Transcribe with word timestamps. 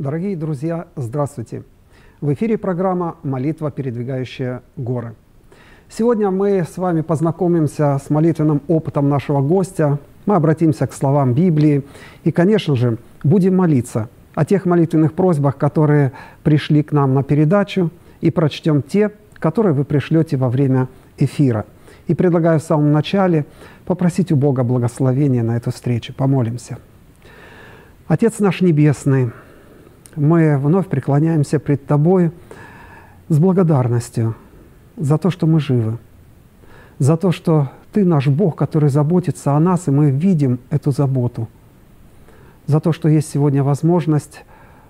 Дорогие 0.00 0.34
друзья, 0.34 0.86
здравствуйте! 0.96 1.62
В 2.22 2.32
эфире 2.32 2.56
программа 2.56 3.16
«Молитва, 3.22 3.70
передвигающая 3.70 4.62
горы». 4.78 5.14
Сегодня 5.90 6.30
мы 6.30 6.64
с 6.64 6.78
вами 6.78 7.02
познакомимся 7.02 8.00
с 8.02 8.08
молитвенным 8.08 8.62
опытом 8.66 9.10
нашего 9.10 9.42
гостя, 9.42 9.98
мы 10.24 10.36
обратимся 10.36 10.86
к 10.86 10.94
словам 10.94 11.34
Библии 11.34 11.84
и, 12.24 12.32
конечно 12.32 12.76
же, 12.76 12.96
будем 13.24 13.56
молиться 13.56 14.08
о 14.34 14.46
тех 14.46 14.64
молитвенных 14.64 15.12
просьбах, 15.12 15.58
которые 15.58 16.12
пришли 16.44 16.82
к 16.82 16.92
нам 16.92 17.12
на 17.12 17.22
передачу, 17.22 17.90
и 18.22 18.30
прочтем 18.30 18.80
те, 18.80 19.10
которые 19.34 19.74
вы 19.74 19.84
пришлете 19.84 20.38
во 20.38 20.48
время 20.48 20.88
эфира. 21.18 21.66
И 22.06 22.14
предлагаю 22.14 22.58
в 22.58 22.62
самом 22.62 22.90
начале 22.90 23.44
попросить 23.84 24.32
у 24.32 24.36
Бога 24.36 24.64
благословения 24.64 25.42
на 25.42 25.58
эту 25.58 25.70
встречу. 25.70 26.14
Помолимся. 26.14 26.78
Отец 28.08 28.38
наш 28.38 28.62
Небесный, 28.62 29.30
мы 30.16 30.58
вновь 30.58 30.88
преклоняемся 30.88 31.58
пред 31.58 31.86
Тобой 31.86 32.30
с 33.28 33.38
благодарностью 33.38 34.34
за 34.96 35.18
то, 35.18 35.30
что 35.30 35.46
мы 35.46 35.60
живы, 35.60 35.98
за 36.98 37.16
то, 37.16 37.32
что 37.32 37.70
Ты 37.92 38.04
наш 38.04 38.28
Бог, 38.28 38.56
который 38.56 38.88
заботится 38.88 39.56
о 39.56 39.60
нас, 39.60 39.88
и 39.88 39.90
мы 39.90 40.10
видим 40.10 40.58
эту 40.70 40.90
заботу, 40.90 41.48
за 42.66 42.80
то, 42.80 42.92
что 42.92 43.08
есть 43.08 43.30
сегодня 43.30 43.62
возможность 43.62 44.44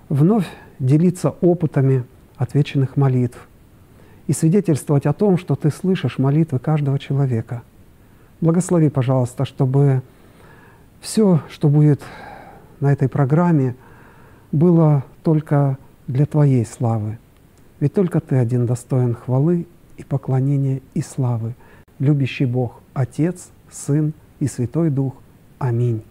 вновь 0.08 0.46
делиться 0.78 1.30
опытами 1.40 2.04
отвеченных 2.36 2.96
молитв 2.96 3.48
и 4.26 4.32
свидетельствовать 4.32 5.06
о 5.06 5.12
том, 5.12 5.38
что 5.38 5.54
Ты 5.54 5.70
слышишь 5.70 6.18
молитвы 6.18 6.58
каждого 6.58 6.98
человека. 6.98 7.62
Благослови, 8.40 8.88
пожалуйста, 8.88 9.44
чтобы 9.44 10.02
все, 11.00 11.40
что 11.50 11.68
будет 11.68 12.00
на 12.80 12.92
этой 12.92 13.08
программе, 13.08 13.74
было 14.52 15.04
только 15.22 15.78
для 16.06 16.26
Твоей 16.26 16.64
славы. 16.64 17.18
Ведь 17.78 17.94
только 17.94 18.20
Ты 18.20 18.36
один 18.36 18.66
достоин 18.66 19.14
хвалы 19.14 19.66
и 19.96 20.04
поклонения 20.04 20.80
и 20.94 21.02
славы. 21.02 21.54
Любящий 21.98 22.46
Бог, 22.46 22.80
Отец, 22.94 23.48
Сын 23.70 24.12
и 24.38 24.46
Святой 24.46 24.90
Дух. 24.90 25.14
Аминь. 25.58 26.02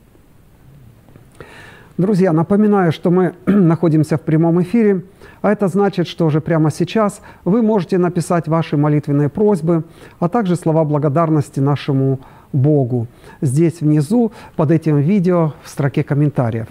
Друзья, 1.98 2.32
напоминаю, 2.32 2.94
что 2.94 3.12
мы 3.12 3.34
находимся 3.46 4.18
в 4.18 4.22
прямом 4.22 4.62
эфире, 4.62 5.04
а 5.42 5.52
это 5.52 5.68
значит, 5.68 6.08
что 6.08 6.26
уже 6.26 6.40
прямо 6.40 6.72
сейчас 6.72 7.22
вы 7.44 7.62
можете 7.62 7.98
написать 7.98 8.48
ваши 8.48 8.78
молитвенные 8.78 9.28
просьбы, 9.28 9.84
а 10.20 10.30
также 10.30 10.56
слова 10.56 10.86
благодарности 10.86 11.60
нашему 11.60 12.22
Богу. 12.54 13.08
Здесь 13.42 13.82
внизу 13.82 14.32
под 14.56 14.72
этим 14.72 14.98
видео 14.98 15.54
в 15.62 15.70
строке 15.70 16.04
комментариев. 16.04 16.68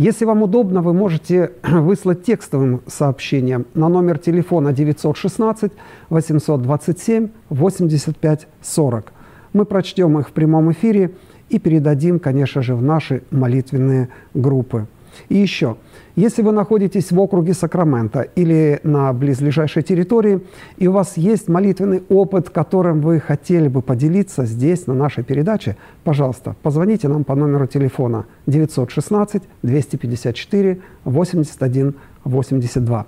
Если 0.00 0.24
вам 0.24 0.42
удобно, 0.42 0.80
вы 0.80 0.94
можете 0.94 1.50
выслать 1.62 2.24
текстовым 2.24 2.80
сообщением 2.86 3.66
на 3.74 3.90
номер 3.90 4.16
телефона 4.16 4.72
916 4.72 5.72
827 6.08 7.28
85 7.50 8.48
40. 8.62 9.12
Мы 9.52 9.66
прочтем 9.66 10.18
их 10.18 10.30
в 10.30 10.32
прямом 10.32 10.72
эфире 10.72 11.10
и 11.50 11.58
передадим, 11.58 12.18
конечно 12.18 12.62
же, 12.62 12.74
в 12.74 12.82
наши 12.82 13.24
молитвенные 13.30 14.08
группы. 14.32 14.86
И 15.28 15.36
еще– 15.36 15.76
если 16.20 16.42
вы 16.42 16.52
находитесь 16.52 17.12
в 17.12 17.18
округе 17.18 17.54
Сакрамента 17.54 18.20
или 18.20 18.80
на 18.82 19.12
близлежащей 19.12 19.80
территории, 19.80 20.40
и 20.76 20.88
у 20.88 20.92
вас 20.92 21.16
есть 21.16 21.48
молитвенный 21.48 22.02
опыт, 22.10 22.50
которым 22.50 23.00
вы 23.00 23.20
хотели 23.20 23.68
бы 23.68 23.80
поделиться 23.80 24.44
здесь, 24.44 24.86
на 24.86 24.94
нашей 24.94 25.24
передаче, 25.24 25.76
пожалуйста, 26.04 26.56
позвоните 26.62 27.08
нам 27.08 27.24
по 27.24 27.34
номеру 27.34 27.66
телефона 27.66 28.26
916 28.46 29.44
254 29.62 30.80
81 31.04 31.94
82. 32.24 33.06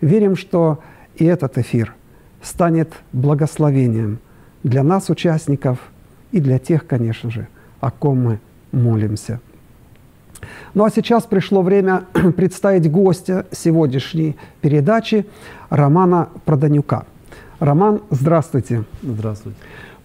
Верим, 0.00 0.34
что 0.34 0.78
и 1.14 1.26
этот 1.26 1.58
эфир 1.58 1.94
станет 2.42 2.92
благословением 3.12 4.18
для 4.64 4.82
нас, 4.82 5.10
участников, 5.10 5.78
и 6.32 6.40
для 6.40 6.58
тех, 6.58 6.86
конечно 6.86 7.30
же, 7.30 7.46
о 7.80 7.90
ком 7.90 8.20
мы 8.20 8.40
молимся. 8.72 9.40
Ну 10.74 10.84
а 10.84 10.90
сейчас 10.90 11.24
пришло 11.24 11.62
время 11.62 12.04
представить 12.36 12.90
гостя 12.90 13.46
сегодняшней 13.50 14.36
передачи 14.60 15.26
Романа 15.70 16.28
Проданюка. 16.44 17.06
Роман, 17.60 18.00
здравствуйте. 18.10 18.84
Здравствуйте. 19.02 19.58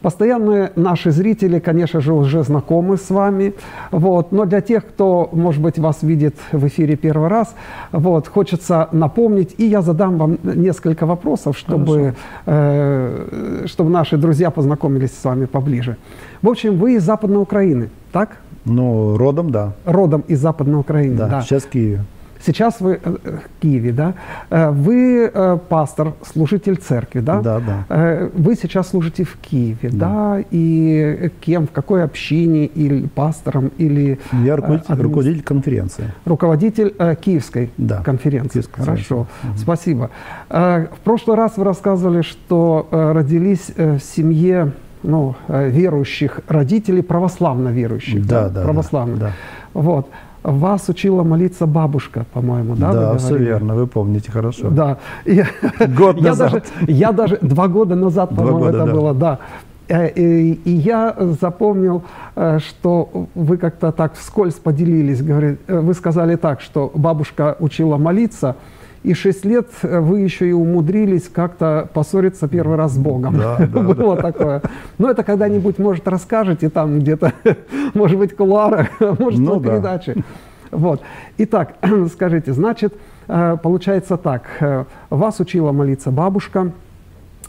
Постоянные 0.04 0.74
наши 0.76 1.12
зрители, 1.12 1.60
конечно 1.60 2.02
же, 2.02 2.14
уже 2.14 2.44
знакомы 2.44 2.98
с 2.98 3.10
вами, 3.10 3.54
вот, 3.90 4.34
но 4.34 4.44
для 4.44 4.60
тех, 4.60 4.86
кто, 4.86 5.30
может 5.32 5.62
быть, 5.62 5.80
вас 5.80 6.04
видит 6.04 6.36
в 6.52 6.68
эфире 6.68 6.98
первый 6.98 7.30
раз, 7.30 7.56
вот, 7.94 8.28
хочется 8.28 8.90
напомнить, 8.92 9.56
и 9.58 9.66
я 9.66 9.82
задам 9.82 10.18
вам 10.18 10.38
несколько 10.44 11.06
вопросов, 11.06 11.58
чтобы, 11.58 12.16
э, 12.46 13.64
чтобы 13.66 13.92
наши 13.92 14.18
друзья 14.18 14.52
познакомились 14.52 15.18
с 15.18 15.24
вами 15.24 15.46
поближе. 15.46 15.96
В 16.42 16.50
общем, 16.50 16.78
вы 16.78 16.96
из 16.96 17.04
Западной 17.04 17.42
Украины, 17.42 17.90
так? 18.12 18.43
Ну, 18.66 19.18
родом, 19.18 19.52
да. 19.52 19.74
Родом 19.86 20.24
из 20.28 20.40
Западной 20.40 20.80
Украины, 20.80 21.18
да. 21.18 21.28
да. 21.28 21.42
Сейчас 21.42 21.64
в 21.64 21.70
Киеве. 21.70 22.04
Сейчас 22.46 22.82
вы 22.82 23.00
э, 23.02 23.16
в 23.22 23.62
Киеве, 23.62 23.94
да? 23.94 24.16
Э, 24.50 24.70
вы 24.70 25.32
э, 25.34 25.58
пастор, 25.70 26.14
служитель 26.24 26.76
церкви, 26.76 27.22
да? 27.22 27.42
Да, 27.42 27.60
да. 27.60 28.30
Вы 28.34 28.56
сейчас 28.56 28.90
служите 28.90 29.24
в 29.24 29.38
Киеве, 29.38 29.90
да? 29.90 30.10
да? 30.10 30.44
И 30.52 31.32
кем, 31.40 31.68
в 31.68 31.72
какой 31.72 32.04
общине, 32.04 32.66
или 32.66 33.08
пастором, 33.08 33.72
или... 33.78 34.20
Я 34.44 34.58
руководитель, 34.58 34.92
админ... 34.92 35.06
руководитель 35.06 35.44
конференции. 35.44 36.12
Руководитель 36.26 36.94
э, 37.00 37.16
Киевской 37.16 37.72
да, 37.78 38.02
конференции. 38.02 38.54
Киевской 38.54 38.82
Хорошо, 38.82 39.20
угу. 39.20 39.58
спасибо. 39.58 40.10
Э, 40.50 40.88
в 40.94 41.00
прошлый 41.04 41.38
раз 41.38 41.56
вы 41.56 41.64
рассказывали, 41.64 42.24
что 42.24 42.88
э, 42.92 43.12
родились 43.14 43.72
в 43.78 44.00
семье 44.00 44.74
ну, 45.04 45.36
э, 45.48 45.70
верующих 45.70 46.40
родителей, 46.48 47.02
православно 47.02 47.70
верующих. 47.70 48.26
Да, 48.26 48.50
да. 48.50 48.64
Православно. 48.64 49.18
Да. 49.18 49.32
Вот. 49.74 50.08
Вас 50.44 50.90
учила 50.90 51.24
молиться 51.24 51.66
бабушка, 51.66 52.26
по-моему, 52.34 52.76
да? 52.76 52.92
Да, 52.92 53.18
все 53.18 53.38
верно, 53.38 53.76
вы 53.76 53.88
помните 53.88 54.32
хорошо. 54.32 54.70
Да. 54.70 54.98
И, 55.24 55.44
Год 55.98 56.18
я 56.18 56.30
назад. 56.30 56.52
Даже, 56.52 56.92
я 56.92 57.12
даже 57.12 57.38
два 57.42 57.68
года 57.68 57.96
назад, 57.96 58.36
по-моему, 58.36 58.66
это 58.66 58.86
да. 58.86 58.92
было, 58.92 59.14
да. 59.14 59.40
Э, 59.88 60.10
и, 60.10 60.54
и 60.54 60.72
я 60.72 61.16
запомнил, 61.40 62.04
э, 62.36 62.60
что 62.60 63.28
вы 63.36 63.58
как-то 63.58 63.92
так 63.92 64.16
вскользь 64.16 64.56
поделились, 64.56 65.22
говорит, 65.22 65.60
вы 65.68 65.94
сказали 65.94 66.36
так, 66.36 66.62
что 66.62 66.92
бабушка 66.94 67.56
учила 67.60 67.98
молиться, 67.98 68.56
и 69.04 69.14
шесть 69.14 69.46
лет 69.46 69.68
э, 69.84 70.00
вы 70.00 70.22
еще 70.22 70.50
и 70.50 70.52
умудрились 70.52 71.30
как-то 71.30 71.90
поссориться 71.94 72.48
первый 72.48 72.78
раз 72.78 72.94
с 72.94 72.98
Богом. 72.98 73.38
Да, 73.38 73.58
да, 73.58 73.66
Было 73.82 74.16
да. 74.16 74.22
такое. 74.22 74.62
Но 74.98 75.10
это 75.10 75.24
когда-нибудь, 75.24 75.78
может, 75.78 76.08
расскажете 76.08 76.70
там 76.70 77.00
где-то, 77.00 77.34
может 77.94 78.18
быть, 78.18 78.34
в 78.34 78.36
кулуарах, 78.36 78.88
может, 79.20 79.40
ну, 79.40 79.60
в 79.60 79.64
передаче. 79.64 80.14
Да. 80.16 80.24
Вот. 80.72 81.02
Итак, 81.38 81.76
скажите, 82.14 82.54
значит, 82.54 82.94
э, 83.28 83.58
получается 83.62 84.18
так, 84.18 84.44
э, 84.60 84.86
вас 85.10 85.40
учила 85.40 85.72
молиться 85.72 86.10
бабушка, 86.10 86.72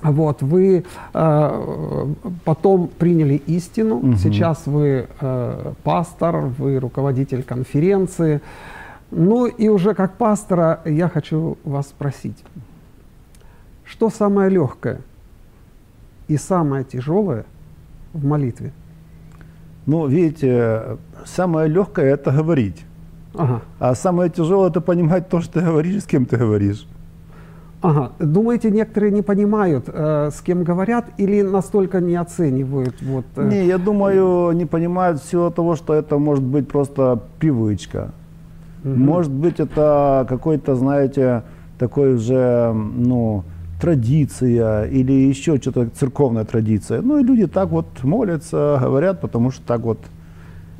вот, 0.02 0.42
вы 0.42 0.84
э, 1.14 2.06
потом 2.44 2.88
приняли 2.98 3.40
истину, 3.46 3.96
угу. 3.96 4.16
сейчас 4.16 4.66
вы 4.66 5.06
э, 5.20 5.72
пастор, 5.82 6.52
вы 6.58 6.78
руководитель 6.78 7.42
конференции, 7.42 8.42
ну 9.14 9.46
и 9.46 9.68
уже 9.68 9.94
как 9.94 10.16
пастора 10.16 10.80
я 10.84 11.08
хочу 11.08 11.56
вас 11.64 11.88
спросить, 11.88 12.44
что 13.84 14.10
самое 14.10 14.50
легкое 14.50 15.00
и 16.28 16.36
самое 16.36 16.84
тяжелое 16.84 17.44
в 18.12 18.24
молитве? 18.24 18.72
Ну, 19.86 20.06
видите, 20.06 20.98
самое 21.24 21.68
легкое 21.68 22.14
это 22.14 22.32
говорить. 22.32 22.84
Ага. 23.34 23.62
А 23.78 23.94
самое 23.94 24.30
тяжелое 24.30 24.70
это 24.70 24.80
понимать 24.80 25.28
то, 25.28 25.40
что 25.40 25.60
ты 25.60 25.66
говоришь, 25.66 26.02
с 26.02 26.06
кем 26.06 26.24
ты 26.24 26.36
говоришь. 26.36 26.86
Ага. 27.82 28.12
Думаете, 28.18 28.70
некоторые 28.70 29.12
не 29.12 29.20
понимают, 29.20 29.84
э, 29.88 30.30
с 30.32 30.40
кем 30.40 30.64
говорят, 30.64 31.04
или 31.18 31.42
настолько 31.42 32.00
не 32.00 32.16
оценивают? 32.16 33.02
Вот, 33.02 33.26
э... 33.36 33.46
Не, 33.46 33.66
я 33.66 33.76
думаю, 33.76 34.52
не 34.52 34.64
понимают 34.64 35.20
всего 35.20 35.50
того, 35.50 35.76
что 35.76 35.92
это 35.92 36.16
может 36.18 36.42
быть 36.42 36.66
просто 36.66 37.20
привычка. 37.38 38.12
Угу. 38.84 38.94
Может 38.94 39.32
быть, 39.32 39.60
это 39.60 40.26
какой-то, 40.28 40.76
знаете, 40.76 41.42
такой 41.78 42.14
уже, 42.14 42.72
ну, 42.72 43.44
традиция 43.80 44.84
или 44.84 45.12
еще 45.12 45.56
что-то 45.56 45.88
церковная 45.88 46.44
традиция. 46.44 47.02
Ну 47.02 47.18
и 47.18 47.24
люди 47.24 47.46
так 47.46 47.70
вот 47.70 47.86
молятся, 48.02 48.78
говорят, 48.80 49.20
потому 49.20 49.50
что 49.50 49.62
так 49.66 49.80
вот 49.80 49.98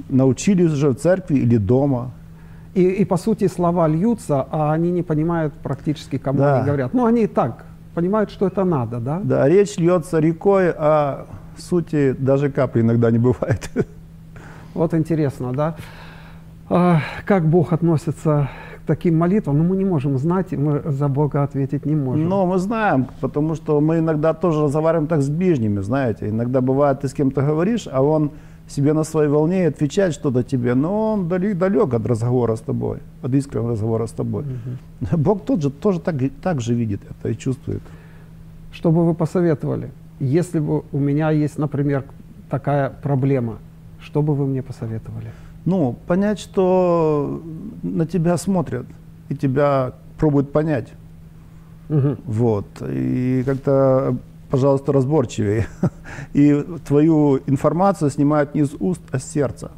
научились 0.09 0.73
уже 0.73 0.91
в 0.91 0.95
церкви 0.95 1.37
или 1.37 1.57
дома. 1.57 2.13
И, 2.75 2.83
и 2.83 3.05
по 3.05 3.17
сути 3.17 3.49
слова 3.49 3.89
льются, 3.89 4.47
а 4.51 4.73
они 4.73 4.91
не 4.91 5.03
понимают 5.03 5.55
практически, 5.55 6.19
кому 6.19 6.39
да. 6.39 6.57
они 6.57 6.67
говорят. 6.67 6.95
Ну 6.95 7.05
они 7.05 7.25
и 7.25 7.27
так 7.27 7.65
понимают, 7.95 8.31
что 8.31 8.47
это 8.47 8.65
надо, 8.65 8.99
да? 8.99 9.21
Да, 9.23 9.49
речь 9.49 9.77
льется 9.77 10.19
рекой, 10.19 10.73
а 10.77 11.27
сути 11.57 12.15
даже 12.19 12.51
капли 12.51 12.81
иногда 12.81 13.11
не 13.11 13.19
бывает. 13.19 13.71
Вот 14.75 14.93
интересно, 14.93 15.53
да? 15.53 15.77
А, 16.69 17.01
как 17.27 17.47
Бог 17.47 17.73
относится 17.73 18.49
таким 18.87 19.19
молитвам, 19.19 19.59
но 19.59 19.65
мы 19.65 19.77
не 19.77 19.85
можем 19.85 20.19
знать, 20.19 20.53
и 20.53 20.57
мы 20.57 20.83
за 20.85 21.09
Бога 21.09 21.43
ответить 21.43 21.87
не 21.87 21.95
можем. 21.95 22.29
Но 22.29 22.47
мы 22.47 22.59
знаем, 22.59 23.07
потому 23.21 23.55
что 23.55 23.81
мы 23.81 23.99
иногда 23.99 24.35
тоже 24.35 24.63
разговариваем 24.63 25.07
так 25.07 25.23
с 25.23 25.29
ближними, 25.29 25.81
знаете. 25.81 26.29
Иногда 26.29 26.61
бывает, 26.61 27.01
ты 27.01 27.09
с 27.09 27.15
кем-то 27.15 27.43
говоришь, 27.43 27.89
а 27.91 28.03
он 28.03 28.31
себе 28.69 28.93
на 28.93 29.05
своей 29.05 29.29
волне 29.29 29.67
отвечает 29.67 30.15
что-то 30.15 30.43
тебе, 30.43 30.75
но 30.75 31.13
он 31.13 31.29
далек, 31.29 31.59
далек 31.59 31.95
от 31.95 32.07
разговора 32.07 32.57
с 32.57 32.61
тобой, 32.61 32.99
от 33.23 33.35
искреннего 33.35 33.71
разговора 33.71 34.07
с 34.07 34.13
тобой. 34.13 34.45
Мгм. 34.45 35.23
Бог 35.23 35.45
тот 35.45 35.63
же, 35.63 35.71
тоже 35.71 36.01
так, 36.01 36.17
так 36.43 36.61
же 36.61 36.75
видит 36.75 37.01
это 37.11 37.29
и 37.29 37.37
чувствует. 37.37 37.83
Что 38.73 38.91
бы 38.91 39.05
вы 39.07 39.15
посоветовали, 39.15 39.91
если 40.19 40.61
бы 40.61 40.83
у 40.93 40.99
меня 40.99 41.31
есть, 41.31 41.59
например, 41.59 42.05
такая 42.51 42.91
проблема, 43.03 43.59
что 44.01 44.23
бы 44.23 44.35
вы 44.35 44.47
мне 44.47 44.63
посоветовали? 44.63 45.31
Ну, 45.65 45.97
понять, 46.07 46.39
что 46.39 47.43
на 47.83 48.07
тебя 48.07 48.37
смотрят 48.37 48.87
и 49.29 49.37
тебя 49.37 49.95
пробуют 50.19 50.53
понять. 50.53 50.93
Мгм. 51.89 52.19
Вот. 52.27 52.67
И 52.89 53.43
как-то, 53.47 54.17
пожалуйста, 54.51 54.93
разборчивее. 54.93 55.67
И 56.35 56.65
твою 56.87 57.41
информацию 57.47 58.11
снимают 58.11 58.55
не 58.55 58.63
из 58.63 58.75
уст, 58.79 59.03
а 59.11 59.19
с 59.19 59.25
сердца. 59.25 59.71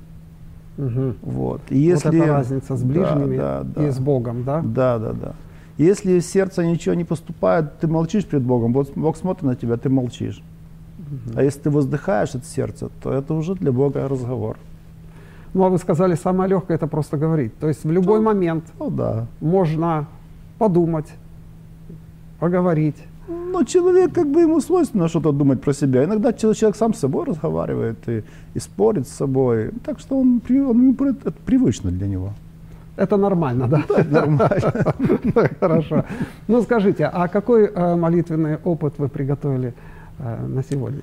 Мгм. 0.77 1.17
Вот. 1.23 1.61
И 1.71 1.79
если... 1.79 2.09
вот 2.09 2.15
эта 2.15 2.27
разница 2.27 2.77
с 2.77 2.81
Да, 2.81 2.87
ближними 2.87 3.37
да, 3.37 3.63
да. 3.65 3.89
и 3.89 3.91
с 3.91 3.99
Богом, 3.99 4.45
да? 4.45 4.63
Да, 4.63 4.99
да, 4.99 5.13
да. 5.13 5.35
Если 5.79 6.13
из 6.13 6.31
сердца 6.31 6.65
ничего 6.65 6.95
не 6.95 7.05
поступает, 7.05 7.79
ты 7.79 7.87
молчишь 7.87 8.25
перед 8.25 8.43
Богом, 8.43 8.73
Бог, 8.73 8.89
Бог 8.95 9.17
смотрит 9.17 9.43
на 9.43 9.57
тебя, 9.57 9.77
ты 9.77 9.89
молчишь. 9.89 10.43
А 11.35 11.43
если 11.43 11.61
ты 11.61 11.71
воздыхаешь 11.71 12.35
от 12.35 12.45
сердца, 12.45 12.91
то 13.03 13.13
это 13.13 13.35
уже 13.35 13.55
для 13.55 13.73
Бога 13.73 14.09
разговор. 14.09 14.57
Ну, 15.55 15.65
а 15.65 15.69
вы 15.69 15.79
сказали, 15.79 16.17
самое 16.17 16.51
легкое 16.51 16.77
это 16.77 16.87
просто 16.87 17.17
говорить. 17.17 17.59
То 17.59 17.69
есть 17.69 17.85
в 17.85 17.91
любой 17.91 18.21
момент 18.21 18.65
Ну 18.79 18.91
да. 18.91 19.27
можно 19.41 20.07
подумать, 20.59 21.07
поговорить. 22.39 22.97
Но 23.29 23.65
человек, 23.65 24.13
как 24.13 24.27
бы 24.31 24.43
ему 24.43 24.61
свойственно 24.61 25.09
что-то 25.09 25.33
думать 25.33 25.61
про 25.61 25.73
себя. 25.73 26.05
Иногда 26.05 26.33
чел- 26.33 26.55
человек 26.55 26.77
сам 26.77 26.95
с 26.95 26.99
собой 26.99 27.25
разговаривает 27.25 27.97
и, 28.09 28.23
и 28.55 28.61
спорит 28.61 29.09
с 29.09 29.13
собой. 29.13 29.71
Так 29.85 29.99
что 29.99 30.19
он, 30.21 30.41
он, 30.49 30.97
это 31.11 31.33
привычно 31.45 31.91
для 31.91 32.07
него. 32.07 32.31
Это 32.97 33.17
нормально, 33.17 33.67
да? 33.69 33.83
Нормально. 34.11 34.73
Хорошо. 35.61 36.05
Ну 36.49 36.63
скажите, 36.63 37.05
а 37.13 37.29
какой 37.29 37.65
э, 37.67 37.97
молитвенный 37.97 38.57
опыт 38.65 38.95
вы 38.99 39.09
приготовили 39.09 39.75
э, 40.19 40.47
на 40.47 40.63
сегодня? 40.63 41.01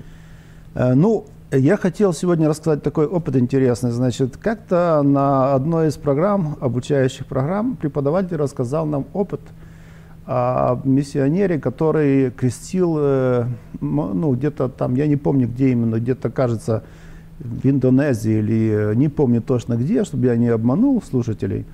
Э, 0.74 0.94
Ну, 0.94 1.24
я 1.56 1.76
хотел 1.76 2.12
сегодня 2.12 2.48
рассказать 2.48 2.82
такой 2.82 3.06
опыт 3.06 3.36
интересный. 3.36 3.90
Значит, 3.90 4.36
как-то 4.36 5.02
на 5.02 5.54
одной 5.54 5.88
из 5.88 5.96
программ, 5.96 6.56
обучающих 6.60 7.26
программ, 7.26 7.76
преподаватель 7.76 8.36
рассказал 8.36 8.86
нам 8.86 9.06
опыт 9.12 9.40
о 10.26 10.80
миссионере, 10.84 11.60
который 11.60 12.30
крестил, 12.30 12.96
э, 12.98 13.44
ну, 13.80 14.34
где-то 14.34 14.68
там, 14.68 14.94
я 14.94 15.06
не 15.06 15.16
помню, 15.16 15.46
где 15.46 15.70
именно, 15.70 15.96
где-то, 15.96 16.30
кажется, 16.30 16.82
в 17.38 17.68
Индонезии 17.68 18.38
или 18.38 18.92
э, 18.92 18.94
не 18.94 19.08
помню 19.08 19.42
точно 19.42 19.76
где, 19.76 20.04
чтобы 20.04 20.26
я 20.26 20.36
не 20.36 20.48
обманул 20.48 21.02
слушателей. 21.02 21.66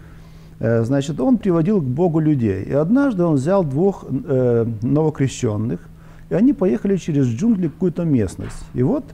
Э, 0.58 0.82
Значит, 0.82 1.20
он 1.20 1.38
приводил 1.38 1.80
к 1.80 1.84
Богу 1.84 2.18
людей. 2.18 2.64
И 2.64 2.72
однажды 2.72 3.22
он 3.24 3.36
взял 3.36 3.64
двух 3.64 4.04
новокрещенных, 4.82 5.80
и 6.28 6.34
они 6.34 6.52
поехали 6.52 6.96
через 6.96 7.26
джунгли 7.26 7.68
в 7.68 7.72
какую-то 7.72 8.04
местность. 8.04 8.64
И 8.74 8.82
вот 8.82 9.04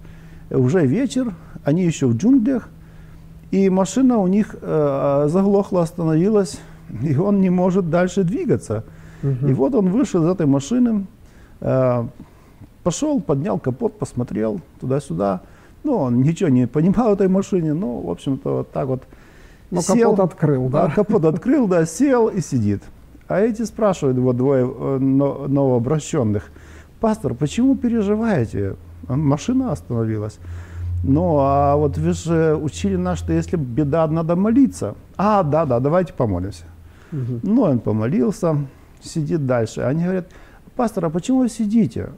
уже 0.51 0.87
вечер, 0.87 1.35
они 1.65 1.85
еще 1.85 2.07
в 2.07 2.17
джунглях, 2.17 2.69
и 3.51 3.69
машина 3.71 4.19
у 4.19 4.27
них 4.27 4.55
э, 4.61 5.27
заглохла, 5.29 5.83
остановилась, 5.83 6.61
и 7.03 7.17
он 7.17 7.41
не 7.41 7.51
может 7.51 7.91
дальше 7.91 8.23
двигаться. 8.25 8.85
И 9.23 9.53
вот 9.53 9.75
он 9.75 9.89
вышел 9.91 10.23
из 10.25 10.29
этой 10.31 10.47
машины, 10.47 11.07
э, 11.61 12.05
пошел, 12.85 13.21
поднял 13.21 13.59
капот, 13.59 13.99
посмотрел 13.99 14.61
туда-сюда. 14.81 15.41
Ну, 15.83 15.97
он 15.97 16.21
ничего 16.23 16.49
не 16.49 16.67
понимал 16.67 17.11
в 17.11 17.15
этой 17.15 17.29
машине, 17.29 17.73
но, 17.75 18.01
в 18.01 18.11
общем-то, 18.11 18.59
вот 18.59 18.71
так 18.73 18.87
вот 18.87 19.03
Ну, 19.71 19.81
сел. 19.81 20.11
капот 20.13 20.21
открыл, 20.33 20.69
да? 20.69 20.91
капот 20.91 21.25
открыл, 21.25 21.67
да, 21.67 21.87
сел 21.87 22.29
и 22.29 22.41
сидит. 22.41 22.83
А 23.27 23.41
эти 23.41 23.63
спрашивают 23.63 24.17
его 24.17 24.33
двое 24.33 24.65
э, 24.69 24.99
но- 25.01 25.47
новообращенных, 25.49 26.45
пастор, 27.01 27.35
почему 27.35 27.75
переживаете? 27.75 28.77
Машина 29.09 29.73
остановилась. 29.73 30.39
Ну, 31.03 31.39
а 31.39 31.77
вот 31.77 31.99
вы 31.99 32.13
же 32.13 32.57
учили 32.57 32.97
нас, 32.97 33.19
что 33.19 33.33
если 33.33 33.57
беда, 33.57 34.07
надо 34.07 34.35
молиться. 34.35 34.95
А, 35.17 35.43
да, 35.43 35.65
да, 35.65 35.81
давайте 35.81 36.13
помолимся. 36.13 36.65
Мгм. 37.13 37.41
Ну, 37.43 37.63
он 37.63 37.79
помолился, 37.79 38.57
сидит 39.01 39.47
дальше. 39.47 39.83
Они 39.83 40.03
говорят, 40.03 40.27
пастор, 40.75 41.05
а 41.05 41.11
почему 41.11 41.41
вы 41.41 41.49
сидите? 41.49 42.11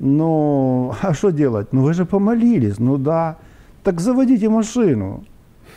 Ну, 0.00 0.94
а 1.02 1.14
что 1.14 1.30
делать? 1.30 1.72
Ну, 1.72 1.82
вы 1.82 1.94
же 1.94 2.04
помолились. 2.04 2.78
Ну, 2.78 2.96
да. 2.96 3.36
Так 3.84 4.00
заводите 4.00 4.48
машину. 4.48 5.24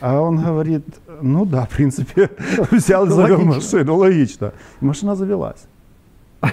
А 0.01 0.19
он 0.19 0.37
говорит, 0.41 0.83
ну 1.21 1.45
да, 1.45 1.65
в 1.65 1.69
принципе, 1.69 2.29
взял 2.71 3.07
завел 3.07 3.39
машину, 3.39 3.95
логично. 3.95 4.51
И 4.81 4.85
машина 4.85 5.15
завелась. 5.15 5.67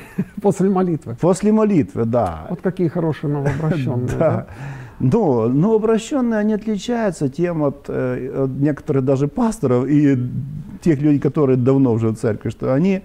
После 0.43 0.69
молитвы. 0.71 1.17
После 1.21 1.53
молитвы, 1.53 2.05
да. 2.05 2.47
Вот 2.50 2.61
какие 2.61 2.89
хорошие 2.89 3.33
новообращенные. 3.33 4.09
Да. 4.19 4.31
да? 4.31 4.47
Но, 5.00 5.49
но 5.49 5.75
обращенные, 5.75 6.39
они 6.39 6.55
отличаются 6.55 7.29
тем 7.29 7.65
от, 7.65 7.87
э, 7.89 8.44
от 8.44 8.50
некоторых 8.50 9.05
даже 9.05 9.27
пасторов 9.27 9.89
и 9.89 10.17
тех 10.81 11.00
людей, 11.00 11.19
которые 11.19 11.56
давно 11.56 11.93
уже 11.93 12.11
в 12.11 12.17
церкви, 12.17 12.50
что 12.50 12.73
они, 12.73 13.03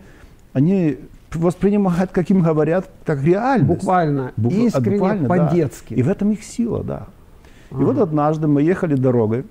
они 0.53 0.97
воспринимают, 1.33 2.11
как 2.11 2.29
им 2.29 2.41
говорят, 2.41 2.87
как 3.03 3.23
реальность. 3.23 3.67
Буквально, 3.67 4.31
Буква- 4.37 4.61
а, 4.61 4.67
искренне, 4.67 4.97
буквально, 4.97 5.27
да. 5.27 5.47
по-детски. 5.47 5.93
И 5.95 6.03
в 6.03 6.09
этом 6.09 6.31
их 6.31 6.43
сила, 6.43 6.83
да. 6.83 7.07
И 7.71 7.75
вот 7.75 7.97
однажды 7.97 8.47
мы 8.47 8.61
ехали 8.61 8.95
дорогой, 8.95 9.45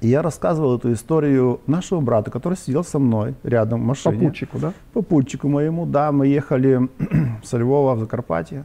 и 0.00 0.08
я 0.08 0.22
рассказывал 0.22 0.76
эту 0.76 0.92
историю 0.92 1.60
нашего 1.66 2.00
брата, 2.00 2.30
который 2.30 2.56
сидел 2.56 2.84
со 2.84 2.98
мной 2.98 3.34
рядом 3.42 3.82
в 3.82 3.84
машине. 3.84 4.16
Попутчику, 4.16 4.58
да? 4.58 4.72
попутчику 4.92 5.48
моему, 5.48 5.86
да, 5.86 6.10
мы 6.10 6.26
ехали 6.26 6.88
со 7.44 7.58
Львова 7.58 7.94
в 7.94 8.00
Закарпатье. 8.00 8.64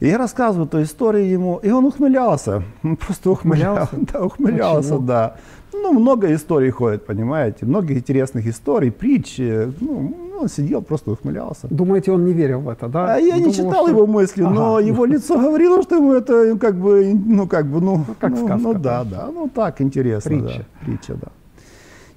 И 0.00 0.06
я 0.06 0.18
рассказываю 0.18 0.66
эту 0.66 0.82
историю 0.82 1.28
ему, 1.28 1.56
и 1.56 1.70
он 1.70 1.84
ухмылялся. 1.84 2.62
Он 2.84 2.96
просто 2.96 3.30
ухмылялся. 3.30 3.84
Ухмылялся? 3.84 4.12
Да, 4.12 4.22
ухмылялся, 4.24 4.90
Почему? 4.90 5.06
да. 5.06 5.36
Ну, 5.72 5.92
много 5.92 6.32
историй 6.34 6.70
ходит, 6.70 7.04
понимаете, 7.04 7.66
много 7.66 7.92
интересных 7.94 8.46
историй, 8.46 8.92
притч. 8.92 9.38
Ну, 9.38 10.27
он 10.38 10.48
сидел, 10.48 10.82
просто 10.82 11.10
ухмылялся. 11.12 11.66
Думаете, 11.70 12.12
он 12.12 12.24
не 12.24 12.32
верил 12.32 12.60
в 12.60 12.68
это, 12.68 12.88
да? 12.88 13.14
А 13.14 13.18
я 13.18 13.34
не 13.36 13.40
Думал, 13.42 13.54
читал 13.54 13.86
что- 13.86 13.88
его 13.90 14.06
мысли, 14.06 14.42
но 14.42 14.76
Ага. 14.76 14.86
его 14.86 15.04
лицо 15.04 15.38
говорило, 15.38 15.82
что 15.82 15.96
ему 15.96 16.12
это 16.12 16.44
ну, 16.52 16.58
как 16.58 16.76
бы, 16.76 17.12
ну 17.14 17.46
как 17.46 17.66
бы, 17.66 17.80
ну, 17.80 18.04
как 18.20 18.30
ну, 18.30 18.36
сказка, 18.46 18.56
ну 18.56 18.72
да. 18.74 19.04
да, 19.04 19.04
да, 19.04 19.30
ну 19.32 19.48
так 19.54 19.80
интересно, 19.80 20.30
Притча. 20.30 20.58
да, 20.58 20.84
притча, 20.86 21.14
да. 21.14 21.28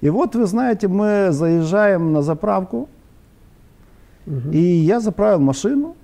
И 0.02 0.10
вот 0.10 0.36
вы 0.36 0.46
знаете, 0.46 0.88
мы 0.88 1.28
заезжаем 1.32 2.12
на 2.14 2.22
заправку, 2.22 2.90
Мгм. 4.26 4.52
и 4.52 4.60
я 4.60 5.00
заправил 5.00 5.40
машину 5.40 5.96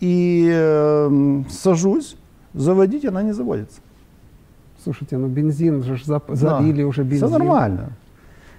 и 0.00 0.48
эм, 0.52 1.46
сажусь, 1.50 2.16
заводить 2.54 3.04
она 3.04 3.22
не 3.22 3.32
заводится. 3.32 3.80
Слушайте, 4.82 5.16
ну 5.16 5.28
бензин 5.28 5.82
же 5.82 5.94
зап- 5.94 6.34
залили 6.34 6.82
уже 6.82 7.02
бензин. 7.04 7.28
Все 7.28 7.38
нормально. 7.38 7.88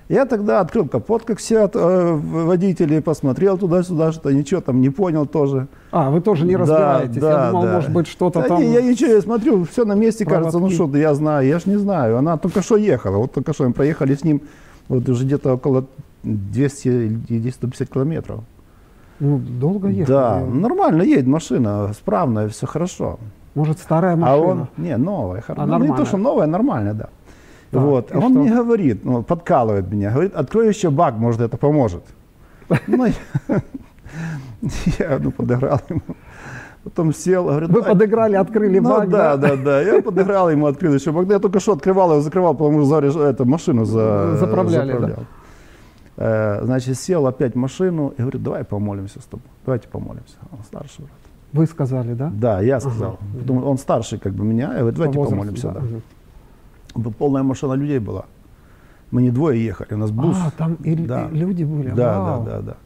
Я 0.07 0.25
тогда 0.25 0.59
открыл 0.59 0.87
капот, 0.87 1.23
как 1.23 1.39
все 1.39 1.67
э, 1.73 2.13
водители, 2.13 2.99
посмотрел 2.99 3.57
туда-сюда, 3.57 4.11
что 4.11 4.31
ничего 4.31 4.61
там 4.61 4.79
не 4.79 4.91
понял 4.91 5.25
тоже. 5.25 5.67
А, 5.91 6.11
вы 6.11 6.21
тоже 6.21 6.45
не 6.45 6.53
Да, 6.53 6.59
разбираетесь. 6.59 7.17
да, 7.21 7.45
я 7.45 7.49
думал, 7.51 7.63
да. 7.63 7.73
может 7.73 7.91
быть, 7.91 8.07
что-то 8.07 8.41
Да 8.41 8.47
там... 8.49 8.61
не, 8.61 8.71
я 8.71 8.81
ничего, 8.83 9.11
я 9.13 9.21
смотрю, 9.21 9.63
все 9.63 9.83
на 9.83 9.93
месте, 9.95 10.23
кажется, 10.25 10.59
ну 10.59 10.67
Проводки. 10.67 10.75
что, 10.75 10.97
я 10.99 11.15
знаю, 11.15 11.47
я 11.47 11.57
ж 11.57 11.65
не 11.65 11.77
знаю. 11.77 12.17
Она 12.17 12.37
только 12.37 12.61
что 12.61 12.77
ехала, 12.77 13.17
вот 13.17 13.31
только 13.33 13.53
что 13.53 13.63
мы 13.67 13.73
проехали 13.73 14.13
с 14.13 14.23
ним, 14.23 14.41
вот 14.89 15.09
уже 15.09 15.25
где-то 15.25 15.55
около 15.55 15.85
200 16.21 16.87
или 17.29 17.49
150 17.49 17.89
километров. 17.89 18.41
Ну, 19.19 19.39
долго 19.39 19.87
ехали. 19.87 20.13
Да, 20.15 20.39
нормально 20.45 21.01
едет 21.01 21.25
машина, 21.25 21.91
справная, 21.97 22.47
все 22.49 22.67
хорошо. 22.67 23.17
Может, 23.55 23.79
старая 23.79 24.13
А 24.13 24.17
машина? 24.17 24.37
он, 24.45 24.67
не, 24.77 24.97
новая, 24.97 25.43
А 25.47 25.53
ну, 25.55 25.63
не 25.63 25.69
нормальная? 25.71 25.97
то, 25.97 26.05
что 26.05 26.17
новая, 26.17 26.45
нормальная, 26.45 26.93
да. 26.93 27.09
Так, 27.75 27.83
вот, 27.83 28.11
а 28.11 28.17
он 28.17 28.31
что? 28.31 28.41
мне 28.41 28.55
говорит, 28.55 29.05
ну, 29.05 29.23
подкалывает 29.23 29.91
меня, 29.91 30.11
говорит, 30.11 30.33
открой 30.35 30.67
еще 30.67 30.89
бак, 30.89 31.15
может, 31.17 31.41
это 31.41 31.57
поможет. 31.57 32.03
Ну, 32.87 33.05
я- 34.99 35.19
ну, 35.19 35.31
подыграл 35.31 35.79
ему. 35.89 36.01
Потом 36.83 37.13
сел, 37.13 37.45
говорит, 37.45 37.69
Вы 37.69 37.75
«Давай». 37.81 37.91
подыграли, 37.93 38.35
открыли 38.35 38.79
Ну 38.79 38.89
бак, 38.89 39.09
да, 39.09 39.37
да, 39.37 39.55
да. 39.55 39.81
Я 39.81 40.01
подыграл 40.03 40.51
ему, 40.51 40.67
открыл 40.67 40.93
еще 40.93 41.11
бак. 41.11 41.27
Я 41.27 41.39
только 41.39 41.59
что 41.59 41.73
открывал 41.73 42.11
его, 42.11 42.21
закрывал, 42.21 42.53
потому 42.55 42.85
что 42.85 42.89
заряж- 43.01 43.19
эту 43.19 43.45
машину 43.45 43.85
за, 43.85 44.37
Заправляли, 44.37 44.97
да. 44.99 45.15
Э, 46.17 46.59
Значит, 46.65 46.97
сел 46.97 47.25
опять 47.27 47.53
в 47.53 47.57
машину 47.57 48.13
и 48.17 48.21
говорит, 48.21 48.43
давай 48.43 48.63
помолимся 48.63 49.19
с 49.19 49.25
тобой. 49.25 49.45
Давайте 49.65 49.87
помолимся. 49.87 50.35
Он 50.51 50.59
старший 50.63 51.05
брат. 51.05 51.11
Вы 51.53 51.65
сказали, 51.65 52.13
да? 52.13 52.31
Да, 52.33 52.61
я 52.61 52.79
сказал. 52.79 53.17
Потому 53.39 53.65
он 53.67 53.77
старший 53.77 54.19
как 54.19 54.33
бы 54.33 54.43
меня. 54.45 54.73
Я 54.73 54.79
говорю, 54.81 54.95
давайте 54.95 55.13
По 55.15 55.19
возрасту, 55.21 55.35
помолимся. 55.41 55.67
Да. 55.71 55.79
Мгм. 55.79 56.01
Полная 57.17 57.43
машина 57.43 57.73
людей 57.73 57.99
была. 57.99 58.25
Мы 59.11 59.21
не 59.21 59.31
двое 59.31 59.63
ехали, 59.63 59.93
у 59.93 59.97
нас 59.97 60.11
бус. 60.11 60.35
А, 60.39 60.51
там 60.57 60.75
и, 60.75 60.95
Да. 60.95 61.27
и 61.31 61.35
люди 61.37 61.63
были. 61.63 61.89
Да, 61.91 62.19
Вау. 62.19 62.43
да, 62.43 62.51
да, 62.51 62.61
да. 62.61 62.77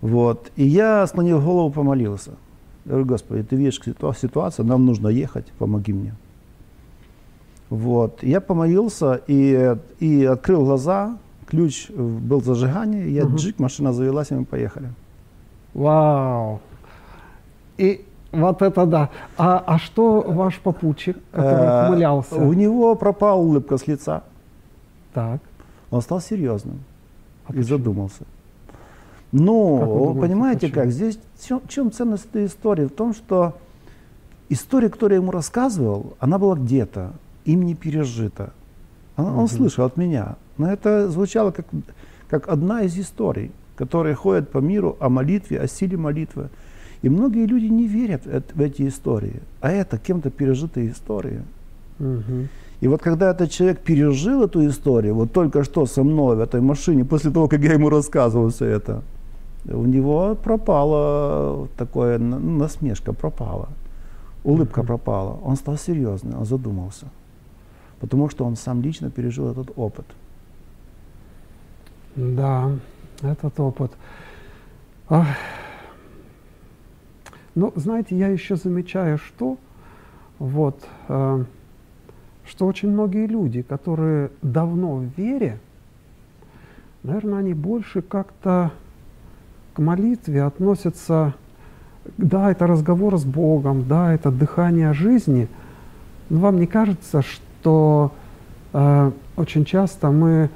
Вот. 0.00 0.50
И 0.56 0.64
я 0.64 1.06
склонил 1.06 1.40
голову, 1.40 1.70
помолился. 1.70 2.32
Я 2.84 2.90
говорю, 2.90 3.06
Господи, 3.06 3.42
ты 3.44 3.56
видишь 3.56 3.80
ситу- 3.80 4.12
ситуацию, 4.14 4.66
нам 4.66 4.84
нужно 4.84 5.08
ехать, 5.08 5.46
помоги 5.58 5.92
мне. 5.92 6.14
Вот. 7.70 8.22
Я 8.22 8.40
помолился 8.40 9.20
и, 9.26 9.76
и 10.00 10.24
открыл 10.24 10.64
глаза, 10.64 11.16
ключ 11.46 11.88
был 11.90 12.42
зажигание, 12.42 13.10
я 13.14 13.24
Мгм. 13.24 13.36
джик, 13.36 13.58
машина 13.58 13.92
завелась, 13.92 14.30
и 14.30 14.34
мы 14.34 14.44
поехали. 14.44 14.88
Вау. 15.74 16.60
И 17.78 18.04
вот 18.32 18.62
это 18.62 18.86
да. 18.86 19.10
А, 19.36 19.62
а 19.66 19.78
что 19.78 20.22
ваш 20.22 20.58
попутчик, 20.60 21.16
который 21.30 21.66
Э, 21.66 21.84
ухмылялся? 21.86 22.34
У 22.36 22.52
него 22.52 22.94
пропала 22.94 23.38
улыбка 23.40 23.76
с 23.76 23.86
лица, 23.86 24.22
Так. 25.14 25.40
он 25.90 26.00
стал 26.02 26.20
серьезным 26.20 26.80
А 27.46 27.52
и 27.52 27.56
почему? 27.58 27.64
задумался. 27.78 28.24
Ну, 29.32 29.78
Как 29.78 29.88
вы 29.88 29.94
думаете, 29.98 30.20
понимаете 30.20 30.60
почему? 30.68 30.74
как, 30.82 30.90
здесь 30.92 31.18
в 31.38 31.46
чем, 31.46 31.60
в 31.60 31.68
чем 31.68 31.92
ценность 31.92 32.26
этой 32.26 32.46
истории? 32.46 32.84
В 32.86 32.90
том, 32.92 33.14
что 33.14 33.54
история, 34.50 34.88
которую 34.90 35.18
я 35.18 35.22
ему 35.22 35.32
рассказывал, 35.32 36.14
она 36.20 36.38
была 36.38 36.54
где-то, 36.56 37.12
им 37.46 37.62
не 37.62 37.74
пережита. 37.74 38.52
Она- 39.16 39.30
Он 39.30 39.44
Мгм. 39.44 39.48
слышал 39.48 39.84
от 39.86 39.96
меня. 39.96 40.36
Но 40.58 40.70
это 40.70 41.08
звучало 41.10 41.50
как, 41.50 41.64
как 42.28 42.48
одна 42.48 42.82
из 42.82 42.98
историй, 42.98 43.52
которые 43.76 44.14
ходят 44.14 44.50
по 44.50 44.58
миру 44.58 44.96
о 45.00 45.08
молитве, 45.08 45.60
о 45.60 45.66
силе 45.66 45.96
молитвы. 45.96 46.50
И 47.02 47.08
многие 47.08 47.46
люди 47.46 47.66
не 47.66 47.86
верят 47.88 48.24
в 48.26 48.28
эт- 48.28 48.54
в 48.54 48.60
эти 48.60 48.86
истории. 48.88 49.40
А 49.60 49.70
это 49.70 49.98
кем-то 49.98 50.30
пережитые 50.30 50.90
истории. 50.92 51.42
Мгм. 51.98 52.48
И 52.80 52.88
вот 52.88 53.02
когда 53.02 53.30
этот 53.30 53.50
человек 53.50 53.80
пережил 53.80 54.42
эту 54.44 54.66
историю, 54.66 55.14
вот 55.14 55.32
только 55.32 55.64
что 55.64 55.86
со 55.86 56.02
мной 56.04 56.36
в 56.36 56.40
этой 56.40 56.60
машине, 56.60 57.04
после 57.04 57.30
того, 57.30 57.48
как 57.48 57.60
я 57.60 57.72
ему 57.74 57.88
рассказывал 57.90 58.48
все 58.48 58.66
это, 58.66 59.02
у 59.68 59.84
него 59.84 60.34
пропала 60.34 61.68
такое, 61.76 62.16
н- 62.18 62.30
ну, 62.30 62.58
насмешка 62.58 63.12
пропала, 63.12 63.68
улыбка 64.44 64.80
Мгм. 64.80 64.86
пропала. 64.86 65.38
Он 65.44 65.56
стал 65.56 65.76
серьезный, 65.78 66.36
он 66.36 66.44
задумался. 66.44 67.06
Потому 68.00 68.28
что 68.30 68.44
он 68.44 68.56
сам 68.56 68.82
лично 68.82 69.10
пережил 69.10 69.48
этот 69.50 69.70
опыт. 69.76 70.06
Да, 72.16 72.70
этот 73.22 73.58
опыт. 73.60 73.90
Ах. 75.08 75.26
Ну, 77.54 77.72
знаете, 77.76 78.16
я 78.16 78.28
еще 78.28 78.56
замечаю, 78.56 79.18
что 79.18 79.58
вот, 80.38 80.80
э, 81.08 81.44
что 82.46 82.66
очень 82.66 82.90
многие 82.90 83.26
люди, 83.26 83.62
которые 83.62 84.30
давно 84.40 84.96
в 84.96 85.04
вере, 85.16 85.58
наверное, 87.02 87.40
они 87.40 87.52
больше 87.54 88.00
как-то 88.00 88.70
к 89.74 89.78
молитве 89.78 90.42
относятся, 90.44 91.34
да, 92.16 92.50
это 92.50 92.66
разговор 92.66 93.18
с 93.18 93.24
Богом, 93.24 93.86
да, 93.86 94.12
это 94.14 94.30
дыхание 94.30 94.92
жизни, 94.94 95.48
но 96.30 96.40
вам 96.40 96.58
не 96.58 96.66
кажется, 96.66 97.22
что 97.22 98.12
э, 98.72 99.10
очень 99.36 99.64
часто 99.66 100.10
мы 100.10 100.48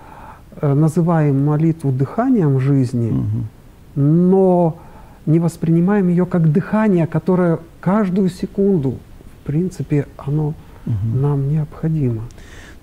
э, 0.60 0.74
называем 0.74 1.44
молитву 1.44 1.92
дыханием 1.92 2.58
жизни, 2.58 3.10
Мгм. 3.10 3.46
но 3.94 4.78
не 5.26 5.40
воспринимаем 5.40 6.08
ее 6.08 6.24
как 6.24 6.52
дыхание, 6.52 7.06
которое 7.06 7.58
каждую 7.80 8.28
секунду, 8.30 8.98
в 9.42 9.46
принципе, 9.46 10.06
оно 10.16 10.54
Мгм. 10.86 11.20
нам 11.20 11.48
необходимо. 11.48 12.22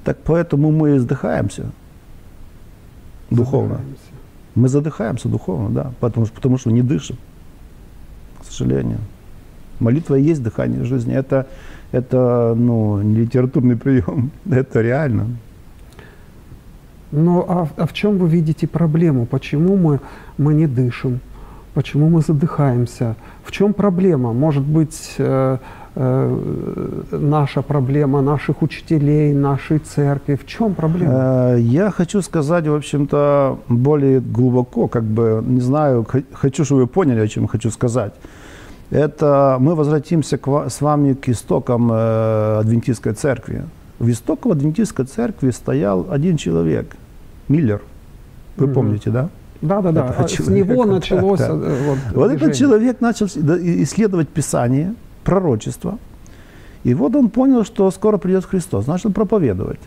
Так 0.03 0.17
поэтому 0.25 0.71
мы 0.71 0.95
и 0.95 0.99
задыхаемся 0.99 1.71
духовно. 3.29 3.75
Задыхаемся. 3.75 4.03
Мы 4.55 4.67
задыхаемся 4.67 5.29
духовно, 5.29 5.69
да, 5.69 5.91
потому 5.99 6.25
что, 6.25 6.35
потому 6.35 6.57
что 6.57 6.71
не 6.71 6.81
дышим, 6.81 7.17
к 8.39 8.45
сожалению. 8.45 8.99
Молитва 9.79 10.15
и 10.15 10.21
есть 10.21 10.43
дыхание 10.43 10.83
жизни. 10.83 11.15
Это, 11.15 11.47
это 11.91 12.53
ну, 12.55 13.01
не 13.01 13.21
литературный 13.21 13.77
прием, 13.77 14.31
это 14.49 14.81
реально. 14.81 15.27
Но 17.11 17.45
а, 17.47 17.67
а 17.77 17.87
в 17.87 17.93
чем 17.93 18.17
вы 18.17 18.27
видите 18.27 18.67
проблему? 18.67 19.25
Почему 19.25 19.77
мы, 19.77 19.99
мы 20.37 20.53
не 20.53 20.67
дышим? 20.67 21.19
Почему 21.73 22.09
мы 22.09 22.21
задыхаемся? 22.21 23.15
В 23.43 23.51
чем 23.51 23.73
проблема? 23.73 24.31
Может 24.33 24.63
быть, 24.63 25.15
э, 25.17 25.57
э, 25.95 27.01
наша 27.11 27.61
проблема, 27.63 28.21
наших 28.21 28.61
учителей, 28.61 29.33
нашей 29.33 29.79
церкви? 29.79 30.35
В 30.35 30.45
чем 30.45 30.75
проблема? 30.75 31.13
Э, 31.13 31.59
Я 31.59 31.89
хочу 31.89 32.21
сказать, 32.21 32.67
в 32.67 32.75
общем-то, 32.75 33.57
более 33.69 34.19
глубоко, 34.19 34.87
как 34.87 35.03
бы, 35.03 35.43
не 35.47 35.61
знаю, 35.61 36.05
хочу, 36.33 36.63
чтобы 36.63 36.81
вы 36.81 36.87
поняли, 36.87 37.19
о 37.21 37.27
чем 37.27 37.47
хочу 37.47 37.71
сказать. 37.71 38.13
Это 38.91 39.57
мы 39.59 39.73
возвратимся 39.73 40.37
к 40.37 40.47
с 40.69 40.81
вами 40.81 41.13
к 41.13 41.27
истокам 41.29 41.89
э, 41.91 42.59
адвентистской 42.59 43.13
церкви. 43.13 43.63
В 43.99 44.09
истоках 44.09 44.51
адвентистской 44.51 45.05
церкви 45.05 45.51
стоял 45.51 46.05
один 46.11 46.37
человек, 46.37 46.95
Миллер. 47.47 47.81
Вы 48.57 48.65
Мгм. 48.67 48.73
помните, 48.75 49.09
да? 49.09 49.29
Да, 49.63 49.81
да, 49.81 49.91
да. 49.91 50.15
А 50.17 50.27
С 50.27 50.47
него 50.47 50.85
началось 50.85 51.39
да. 51.39 51.53
вот, 51.53 51.97
Вот 52.13 52.31
этот 52.31 52.53
человек 52.53 53.01
начал 53.01 53.27
исследовать 53.27 54.27
Писание, 54.27 54.93
пророчество. 55.23 55.97
И 56.83 56.93
вот 56.93 57.15
он 57.15 57.29
понял, 57.29 57.63
что 57.63 57.89
скоро 57.91 58.17
придет 58.17 58.45
Христос, 58.45 58.87
начал 58.87 59.11
проповедовать. 59.11 59.79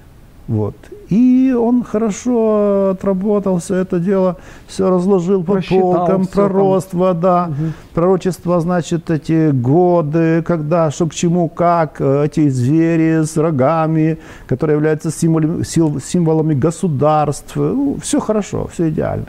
Вот. 0.48 0.76
И 1.10 1.54
он 1.58 1.82
хорошо 1.82 2.90
отработал 2.92 3.58
все 3.58 3.74
это 3.76 3.98
дело, 3.98 4.36
все 4.68 4.88
разложил 4.88 5.42
по 5.44 5.54
Просчитал 5.54 5.80
полкам, 5.80 6.06
там. 6.06 6.26
пророчество, 6.26 7.14
да, 7.14 7.46
Мгм. 7.48 7.72
пророчество, 7.94 8.60
значит, 8.60 9.10
эти 9.10 9.50
годы, 9.50 10.42
когда, 10.42 10.90
что 10.90 11.06
к 11.06 11.14
чему, 11.14 11.48
как, 11.48 11.96
э, 12.00 12.24
эти 12.26 12.48
звери 12.48 13.24
с 13.24 13.36
рогами, 13.36 14.18
которые 14.46 14.76
являются 14.76 15.10
символами, 15.10 15.64
символами 15.64 16.54
государств, 16.54 17.56
ну, 17.56 17.98
все 18.00 18.20
хорошо, 18.20 18.68
все 18.72 18.88
идеально. 18.88 19.26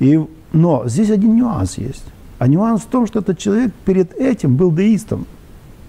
И, 0.00 0.20
но 0.52 0.82
здесь 0.86 1.10
один 1.10 1.36
нюанс 1.36 1.78
есть. 1.78 2.04
А 2.38 2.46
нюанс 2.48 2.82
в 2.82 2.86
том, 2.86 3.06
что 3.06 3.20
этот 3.20 3.38
человек 3.38 3.72
перед 3.84 4.12
этим 4.14 4.56
был 4.56 4.70
деистом. 4.72 5.26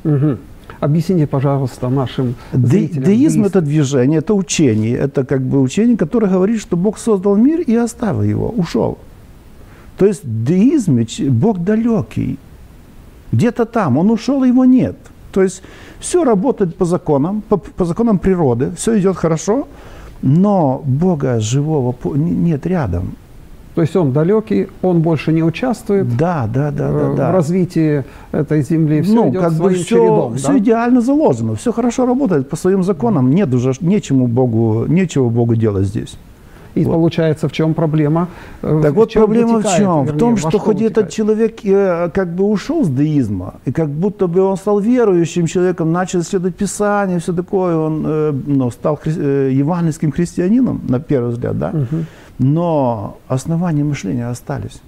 Мгм. 0.04 0.38
Объясните, 0.80 1.26
пожалуйста, 1.28 1.90
нашим 1.90 2.36
Де- 2.54 2.68
зрителям. 2.68 3.04
деизм 3.04 3.44
это 3.44 3.62
движение, 3.62 4.20
это 4.20 4.34
учение, 4.34 4.96
это 4.98 5.26
как 5.26 5.42
бы 5.42 5.62
учение, 5.62 5.98
которое 5.98 6.28
говорит, 6.28 6.62
что 6.62 6.78
Бог 6.78 6.98
создал 7.00 7.36
мир 7.36 7.62
и 7.62 7.76
оставил 7.76 8.22
его, 8.24 8.50
ушел. 8.50 8.98
То 9.98 10.06
есть 10.06 10.24
в 10.24 10.44
деизме 10.46 11.06
ч- 11.06 11.30
Бог 11.30 11.58
далекий, 11.64 12.38
где-то 13.32 13.66
там, 13.66 13.98
он 13.98 14.10
ушел, 14.12 14.44
его 14.44 14.66
нет. 14.66 14.96
То 15.32 15.42
есть 15.44 15.64
все 16.00 16.24
работает 16.24 16.76
по 16.76 16.86
законам, 16.86 17.42
по, 17.50 17.58
по 17.58 17.86
законам 17.86 18.20
природы, 18.20 18.72
все 18.78 18.98
идет 19.00 19.18
хорошо, 19.18 19.68
но 20.22 20.82
Бога 20.86 21.40
живого 21.40 21.96
нет 22.16 22.66
рядом. 22.68 23.16
То 23.78 23.82
есть 23.82 23.96
он 23.96 24.12
далекий, 24.12 24.70
он 24.82 25.02
больше 25.02 25.32
не 25.32 25.44
участвует 25.44 26.18
Да, 26.18 26.50
да, 26.52 26.72
да, 26.72 26.90
э, 26.90 26.94
да, 26.94 27.14
да. 27.14 27.30
в 27.30 27.36
развитии 27.36 28.04
этой 28.32 28.64
земли. 28.64 29.04
Все 29.04 29.14
ну, 29.14 29.30
идет 29.30 29.42
как 29.44 29.54
бы 29.54 29.70
все, 29.70 29.84
чередом. 29.84 30.36
все 30.36 30.48
да? 30.48 30.58
идеально 30.58 31.02
заложено, 31.02 31.54
все 31.54 31.72
хорошо 31.72 32.08
работает 32.08 32.50
по 32.50 32.56
своим 32.56 32.82
законам, 32.82 33.30
нет 33.30 33.54
уже 33.54 33.74
нечему 33.82 34.26
Богу, 34.26 34.86
нечего 34.88 35.30
Богу 35.30 35.56
делать 35.56 35.86
здесь. 35.86 36.18
И 36.74 36.86
вот. 36.86 36.94
получается, 36.94 37.48
в 37.48 37.52
чем 37.52 37.76
проблема? 37.76 38.30
Э, 38.64 38.80
Так 38.82 38.94
в 38.94 38.96
вот 38.96 39.12
чем 39.12 39.26
проблема 39.26 39.50
в 39.50 39.56
вытекает, 39.58 39.78
чем? 39.78 40.02
В 40.02 40.06
вернее, 40.06 40.20
том, 40.20 40.36
во 40.36 40.50
что 40.50 40.58
хоть 40.60 40.82
этот 40.82 41.10
человек 41.12 41.60
э, 41.64 42.10
как 42.12 42.28
бы 42.34 42.46
ушел 42.46 42.84
с 42.84 42.90
деизма, 42.90 43.54
и 43.66 43.72
как 43.72 43.90
будто 43.90 44.26
бы 44.26 44.42
он 44.42 44.58
стал 44.58 44.80
верующим 44.80 45.46
человеком, 45.46 45.92
начал 45.92 46.22
исследовать 46.22 46.56
Писание, 46.56 47.20
все 47.20 47.32
такое, 47.32 47.78
он 47.78 48.04
э, 48.08 48.34
ну, 48.48 48.72
стал 48.72 49.00
хри- 49.06 49.20
э, 49.20 49.52
евангельским 49.54 50.12
христианином, 50.12 50.82
на 50.90 51.00
первый 51.00 51.30
взгляд, 51.32 51.60
да? 51.60 51.70
Мгм. 51.74 52.06
Но 52.40 53.18
основания 53.28 53.84
мышления 53.84 54.30
остались. 54.30 54.82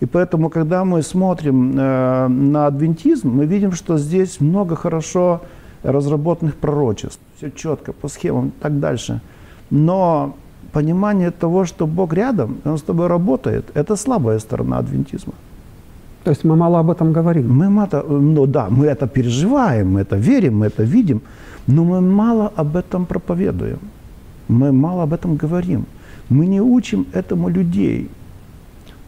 И 0.00 0.06
поэтому, 0.06 0.50
когда 0.50 0.84
мы 0.84 1.02
смотрим 1.02 1.72
э, 1.78 2.28
на 2.28 2.66
адвентизм, 2.66 3.30
мы 3.30 3.46
видим, 3.46 3.72
что 3.72 3.98
здесь 3.98 4.40
много 4.40 4.76
хорошо 4.76 5.40
разработанных 5.82 6.54
пророчеств. 6.56 7.20
Все 7.36 7.50
четко, 7.50 7.92
по 7.92 8.08
схемам 8.08 8.48
и 8.48 8.62
так 8.62 8.78
дальше. 8.78 9.20
Но 9.70 10.34
понимание 10.72 11.30
того, 11.30 11.64
что 11.64 11.86
Бог 11.86 12.12
рядом, 12.12 12.58
Он 12.64 12.76
с 12.76 12.82
тобой 12.82 13.06
работает, 13.06 13.64
это 13.74 13.96
слабая 13.96 14.38
сторона 14.38 14.78
адвентизма. 14.78 15.32
То 16.24 16.30
есть 16.30 16.44
мы 16.44 16.56
мало 16.56 16.80
об 16.80 16.90
этом 16.90 17.12
говорим. 17.12 17.56
Мы 17.56 17.70
мало, 17.70 18.04
ну 18.08 18.46
да, 18.46 18.66
мы 18.68 18.86
это 18.86 19.06
переживаем, 19.06 19.92
мы 19.92 20.00
это 20.00 20.16
верим, 20.16 20.58
мы 20.58 20.66
это 20.66 20.82
видим, 20.82 21.20
но 21.66 21.84
мы 21.84 22.00
мало 22.00 22.52
об 22.56 22.76
этом 22.76 23.06
проповедуем. 23.06 23.78
Мы 24.48 24.72
мало 24.72 25.02
об 25.02 25.12
этом 25.12 25.36
говорим. 25.36 25.86
Мы 26.28 26.46
не 26.46 26.60
учим 26.60 27.06
этому 27.12 27.48
людей. 27.48 28.08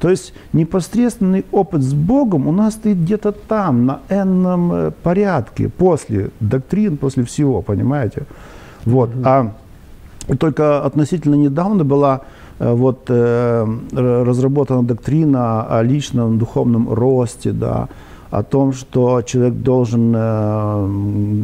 То 0.00 0.10
есть 0.10 0.32
непосредственный 0.52 1.44
опыт 1.50 1.82
с 1.82 1.92
Богом 1.92 2.46
у 2.46 2.52
нас 2.52 2.74
стоит 2.74 2.98
где-то 2.98 3.32
там, 3.32 3.86
на 3.86 4.00
энном 4.08 4.72
э, 4.72 4.90
порядке, 5.02 5.68
после 5.68 6.30
доктрин, 6.38 6.96
после 6.96 7.24
всего, 7.24 7.62
понимаете? 7.62 8.22
Вот. 8.84 9.10
А 9.24 9.54
только 10.38 10.84
относительно 10.84 11.34
недавно 11.34 11.84
была 11.84 12.20
э, 12.60 12.72
вот, 12.72 13.06
э, 13.08 13.66
разработана 13.92 14.84
доктрина 14.84 15.62
о 15.62 15.82
личном 15.82 16.38
духовном 16.38 16.92
росте, 16.92 17.50
да, 17.50 17.88
о 18.30 18.42
том, 18.42 18.72
что 18.72 19.22
человек 19.22 19.54
должен 19.54 20.12
э, 20.14 20.88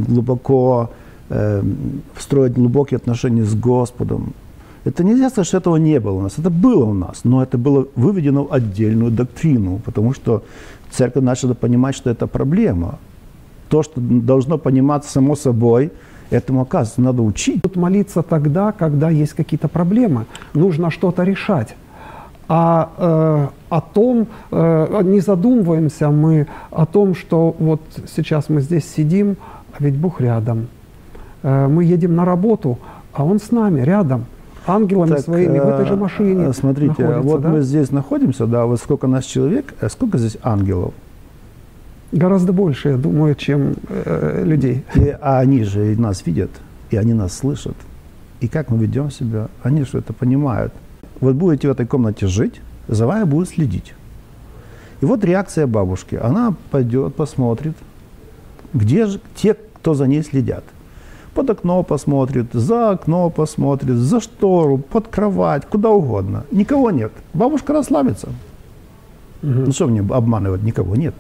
глубоко 0.09 0.91
э, 1.35 1.63
строить 2.19 2.55
глубокие 2.55 2.97
отношения 2.97 3.45
с 3.45 3.55
Господом. 3.55 4.33
Это 4.85 5.05
нельзя 5.05 5.31
сказать, 5.31 5.49
что 5.49 5.59
этого 5.59 5.77
не 5.77 6.01
было 6.01 6.19
у 6.19 6.21
нас. 6.21 6.39
Это 6.39 6.51
было 6.51 6.85
у 6.85 6.95
нас, 6.95 7.21
но 7.25 7.43
это 7.43 7.59
было 7.59 7.87
выведено 7.97 8.45
в 8.45 8.53
отдельную 8.53 9.11
доктрину, 9.11 9.81
потому 9.85 10.15
что 10.15 10.43
церковь 10.91 11.25
начала 11.25 11.55
понимать, 11.55 11.97
что 11.97 12.11
это 12.11 12.27
проблема. 12.27 12.99
То, 13.69 13.83
что 13.83 14.01
должно 14.01 14.59
пониматься 14.59 15.11
само 15.11 15.37
собой– 15.37 15.91
Этому, 16.31 16.63
оказывается, 16.63 17.01
надо 17.01 17.23
учить. 17.23 17.63
Тут 17.63 17.77
молиться 17.77 18.23
тогда, 18.23 18.73
когда 18.73 19.11
есть 19.11 19.35
какие-то 19.35 19.69
проблемы. 19.69 20.27
Нужно 20.55 20.91
что-то 20.91 21.23
решать. 21.23 21.77
А 22.49 22.91
э, 22.99 23.47
о 23.71 23.81
том, 23.81 24.27
э, 24.51 25.03
не 25.05 25.21
задумываемся 25.21 26.11
мы 26.11 26.47
о 26.71 26.87
том, 26.87 27.15
что 27.15 27.55
вот 27.59 27.81
сейчас 28.15 28.49
мы 28.49 28.61
здесь 28.61 28.85
сидим, 28.85 29.37
а 29.73 29.77
ведь 29.83 29.97
Бог 29.97 30.21
рядом. 30.21 30.69
Э, 31.45 31.69
мы 31.69 31.85
едем 31.85 32.17
на 32.17 32.25
работу, 32.25 32.79
а 33.13 33.25
Он 33.25 33.39
с 33.39 33.53
нами, 33.53 33.83
рядом 33.83 34.25
ангелами 34.67 35.11
так, 35.11 35.21
своими 35.21 35.59
в 35.59 35.69
этой 35.69 35.87
же 35.87 35.95
машине. 35.95 36.47
Э, 36.47 36.53
смотрите, 36.53 37.21
вот 37.21 37.43
да? 37.43 37.51
мы 37.51 37.61
здесь 37.61 37.93
находимся, 37.93 38.47
да, 38.47 38.65
вот 38.65 38.81
сколько 38.81 39.07
нас 39.07 39.25
человек, 39.25 39.75
а 39.81 39.89
сколько 39.91 40.19
здесь 40.19 40.39
ангелов? 40.43 40.95
Гораздо 42.13 42.53
больше, 42.53 42.91
я 42.91 42.97
думаю, 42.97 43.35
чем 43.35 43.75
э, 43.89 44.43
людей. 44.45 44.85
И, 44.95 45.15
а 45.21 45.41
они 45.41 45.65
же 45.65 45.95
нас 46.01 46.25
видят, 46.27 46.51
и 46.91 46.97
они 46.97 47.13
нас 47.13 47.37
слышат. 47.37 47.77
И 48.41 48.49
как 48.49 48.71
мы 48.71 48.79
ведем 48.79 49.11
себя, 49.11 49.49
они 49.63 49.85
же 49.85 49.99
это 49.99 50.13
понимают. 50.13 50.73
Вот 51.21 51.35
будете 51.35 51.69
в 51.69 51.73
этой 51.73 51.87
комнате 51.87 52.27
жить, 52.27 52.61
за 52.89 53.07
вами 53.07 53.25
будут 53.25 53.51
следить. 53.51 53.95
И 55.03 55.05
вот 55.05 55.25
реакция 55.25 55.67
бабушки. 55.67 56.15
Она 56.15 56.55
пойдет, 56.71 57.15
посмотрит, 57.15 57.75
где 58.73 59.07
же 59.07 59.21
те, 59.35 59.55
кто 59.55 59.93
за 59.93 60.07
ней 60.07 60.23
следят. 60.23 60.65
Под 61.35 61.51
окно 61.51 61.83
посмотрит, 61.83 62.47
за 62.53 62.91
окно 62.91 63.31
посмотрит, 63.31 63.97
за 63.97 64.21
штору, 64.21 64.79
под 64.79 65.09
кровать, 65.09 65.67
куда 65.67 65.91
угодно. 65.91 66.45
Никого 66.53 66.91
нет. 66.91 67.13
Бабушка 67.35 67.73
расслабится. 67.73 68.29
Угу. 69.43 69.53
Ну 69.67 69.73
что 69.73 69.87
мне 69.87 70.01
обманывать, 70.01 70.63
никого 70.63 70.97
нет. 70.97 71.15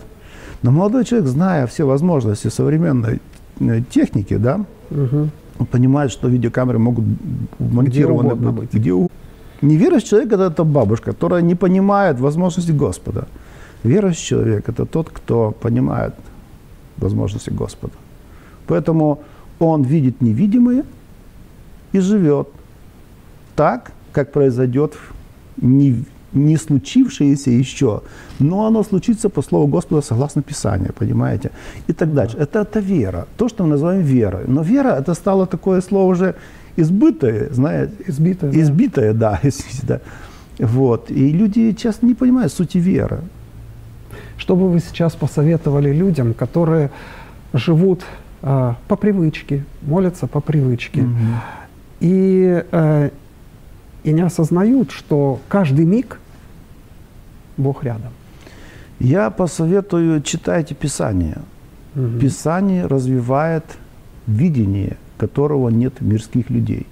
Но 0.63 0.71
молодой 0.71 1.05
человек, 1.05 1.29
зная 1.29 1.67
все 1.67 1.85
возможности 1.85 2.49
современной 2.49 3.21
э, 3.61 3.83
техники, 3.91 4.37
да, 4.37 4.61
угу. 4.91 5.29
понимает, 5.71 6.13
что 6.13 6.29
видеокамеры 6.29 6.79
могут 6.79 7.05
монтированы 7.59 8.35
где 8.35 8.51
быть. 8.51 8.75
Где 8.75 8.93
у... 8.93 9.09
Неверующий 9.63 10.09
человек– 10.09 10.33
это, 10.33 10.45
это 10.45 10.65
бабушка, 10.65 11.13
которая 11.13 11.43
не 11.43 11.55
понимает 11.55 12.21
возможности 12.21 12.73
Господа. 12.73 13.27
Верующий 13.83 14.27
человек– 14.27 14.65
это 14.69 14.87
тот, 14.87 15.11
кто 15.11 15.51
понимает 15.51 16.15
возможности 16.97 17.51
Господа. 17.51 17.95
Поэтому 18.67 19.19
он 19.67 19.83
видит 19.83 20.21
невидимое 20.21 20.85
и 21.93 22.01
живет 22.01 22.49
так, 23.57 23.93
как 24.13 24.33
произойдет 24.33 24.95
не, 25.57 26.05
не 26.33 26.57
случившееся 26.57 27.51
еще, 27.51 28.03
но 28.39 28.67
оно 28.67 28.83
случится 28.83 29.29
по 29.29 29.43
слову 29.43 29.67
Господа 29.67 30.03
согласно 30.03 30.43
Писанию, 30.43 30.93
понимаете? 30.93 31.51
И 31.87 31.93
так 31.93 32.13
дальше. 32.13 32.37
Это, 32.37 32.61
это 32.61 32.81
вера, 32.81 33.27
то, 33.37 33.49
что 33.49 33.65
мы 33.65 33.71
называем 33.71 34.03
верой. 34.03 34.45
Но 34.47 34.63
вера 34.63 34.97
это 35.01 35.15
стало 35.15 35.47
такое 35.47 35.81
слово 35.81 36.11
уже 36.11 36.35
избытое, 36.77 37.49
знаете? 37.53 37.93
Избитое. 38.07 38.51
Избитое, 38.53 39.13
да. 39.13 39.41
да. 39.83 40.01
Вот. 40.59 41.11
И 41.11 41.33
люди 41.33 41.73
часто 41.73 42.07
не 42.07 42.15
понимают 42.15 42.53
сути 42.53 42.79
веры. 42.79 43.21
Что 44.37 44.57
бы 44.57 44.69
вы 44.69 44.81
сейчас 44.81 45.15
посоветовали 45.15 45.93
людям, 45.93 46.35
которые 46.35 46.91
живут 47.53 48.05
э, 48.45 48.75
по 48.87 48.97
привычке, 48.97 49.65
молятся 49.83 50.27
по 50.27 50.41
привычке, 50.41 51.03
угу. 51.03 51.11
и, 52.01 52.65
э, 52.71 53.11
и 54.05 54.13
не 54.13 54.21
осознают, 54.21 54.91
что 54.91 55.41
каждый 55.49 55.87
миг 55.87 56.21
Бог 57.57 57.85
рядом? 57.85 58.13
Я 59.01 59.31
посоветую, 59.31 60.23
читайте 60.23 60.75
Писание. 60.75 61.39
Угу. 61.97 62.19
Писание 62.21 62.87
развивает 62.87 63.65
видение, 64.27 64.97
которого 65.19 65.69
нет 65.71 66.01
мирских 66.01 66.51
людей. 66.51 66.87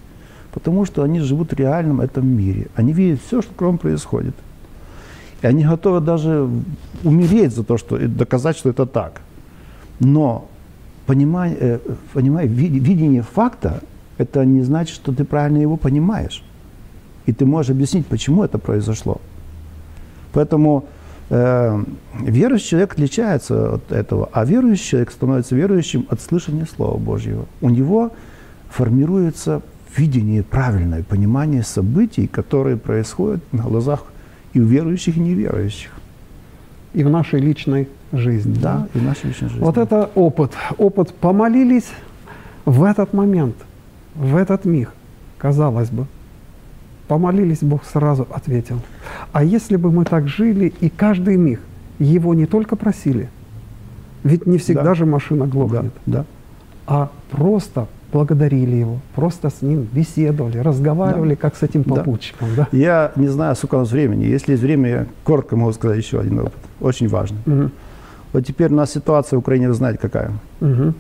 Потому 0.53 0.85
что 0.85 1.03
они 1.03 1.21
живут 1.21 1.53
в 1.53 1.57
реальном 1.57 2.01
этом 2.01 2.27
мире. 2.27 2.69
Они 2.75 2.93
видят 2.93 3.21
все, 3.27 3.43
что 3.43 3.53
кругом 3.55 3.79
происходит. 3.79 4.35
И 5.41 5.47
они 5.47 5.65
готовы 5.65 6.01
даже 6.01 6.49
умереть 7.03 7.55
за 7.55 7.65
то, 7.65 7.79
что 7.79 7.99
доказать, 8.09 8.57
что 8.57 8.71
это 8.71 8.87
так. 8.87 9.23
Но 9.99 10.49
понимание, 11.13 11.59
э, 11.61 11.79
понимание, 12.15 12.49
видение 12.51 13.23
факта, 13.23 13.83
это 14.17 14.47
не 14.47 14.63
значит, 14.63 14.95
что 14.95 15.13
ты 15.13 15.25
правильно 15.25 15.59
его 15.59 15.77
понимаешь. 15.77 16.43
И 17.27 17.33
ты 17.33 17.45
можешь 17.45 17.71
объяснить, 17.71 18.07
почему 18.07 18.45
это 18.45 18.59
произошло. 18.59 19.21
Поэтому 20.33 20.85
э, 21.29 21.85
верующий 22.19 22.69
человек 22.69 22.93
отличается 22.93 23.75
от 23.75 23.93
этого, 23.93 24.31
а 24.33 24.47
верующий 24.47 24.89
человек 24.91 25.11
становится 25.11 25.55
верующим 25.55 26.07
от 26.09 26.23
слышания 26.23 26.67
Слова 26.77 26.97
Божьего. 26.97 27.45
У 27.61 27.69
него 27.69 28.11
формируется 28.71 29.61
видение 29.99 30.43
правильное, 30.43 31.03
понимание 31.03 31.63
событий, 31.63 32.27
которые 32.27 32.79
происходят 32.79 33.43
на 33.53 33.65
глазах 33.65 34.05
и 34.55 34.61
у 34.61 34.65
верующих, 34.65 35.19
и 35.19 35.21
неверующих. 35.21 35.91
И 36.95 37.05
в 37.05 37.11
нашей 37.11 37.41
личной 37.41 37.87
жизни. 38.13 38.55
Да, 38.55 38.79
да? 38.79 38.89
и 38.95 38.99
в 38.99 39.03
нашей 39.05 39.27
личной 39.27 39.49
жизни. 39.49 39.65
Вот 39.65 39.79
это 39.79 40.11
опыт. 40.15 40.53
Опыт 40.79 41.15
помолились 41.15 41.91
в 42.65 42.85
этот 42.85 43.13
момент, 43.13 43.57
в 44.15 44.37
этот 44.37 44.65
миг, 44.65 44.93
казалось 45.39 45.91
бы. 45.91 46.07
Помолились, 47.09 47.59
Бог 47.63 47.85
сразу 47.85 48.27
ответил. 48.31 48.81
А 49.33 49.45
если 49.45 49.77
бы 49.77 49.91
мы 49.91 50.05
так 50.05 50.29
жили, 50.29 50.73
и 50.81 50.89
каждый 50.89 51.37
миг 51.37 51.61
его 51.99 52.33
не 52.35 52.47
только 52.47 52.77
просили, 52.77 53.29
ведь 54.25 54.47
не 54.47 54.59
всегда 54.59 54.85
да. 54.85 54.95
же 54.95 55.05
машина 55.05 55.47
глохнет, 55.47 55.93
да, 56.07 56.19
да. 56.19 56.25
а 56.87 57.11
просто 57.31 57.89
благодарили 58.13 58.77
его, 58.77 59.01
просто 59.15 59.51
с 59.51 59.63
ним 59.63 59.89
беседовали, 59.91 60.59
разговаривали, 60.59 61.31
да. 61.31 61.37
как 61.37 61.57
с 61.57 61.63
этим 61.63 61.83
попутчиком. 61.83 62.49
Да. 62.57 62.69
Да? 62.71 62.77
Я 62.77 63.13
не 63.17 63.29
знаю, 63.29 63.57
сколько 63.57 63.77
у 63.77 63.79
нас 63.79 63.91
времени. 63.91 64.25
Если 64.25 64.53
есть 64.53 64.63
время, 64.63 64.89
я 64.89 65.07
коротко 65.25 65.57
могу 65.57 65.73
сказать 65.73 65.99
еще 65.99 66.21
один 66.21 66.41
опыт. 66.41 66.55
Очень 66.81 67.09
важный. 67.09 67.39
Угу. 67.47 67.71
Вот 68.33 68.47
теперь 68.47 68.73
у 68.73 68.77
нас 68.77 68.93
ситуация 68.93 69.37
в 69.37 69.41
Украине, 69.41 69.69
вы 69.69 69.75
знаете, 69.75 69.99
какая. 69.99 70.33
Угу. 70.61 70.95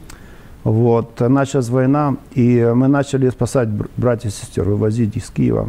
Вот, 0.64 1.20
началась 1.20 1.68
война, 1.68 2.16
и 2.34 2.70
мы 2.74 2.86
начали 2.88 3.30
спасать 3.30 3.68
братьев 3.96 4.32
и 4.32 4.34
сестер, 4.34 4.64
вывозить 4.64 5.16
из 5.16 5.28
Киева. 5.30 5.68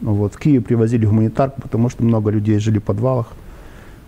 Вот, 0.00 0.34
в 0.34 0.38
Киев 0.38 0.64
привозили 0.64 1.06
гуманитарку, 1.06 1.62
потому 1.62 1.88
что 1.88 2.02
много 2.02 2.30
людей 2.30 2.58
жили 2.58 2.78
в 2.78 2.82
подвалах. 2.82 3.28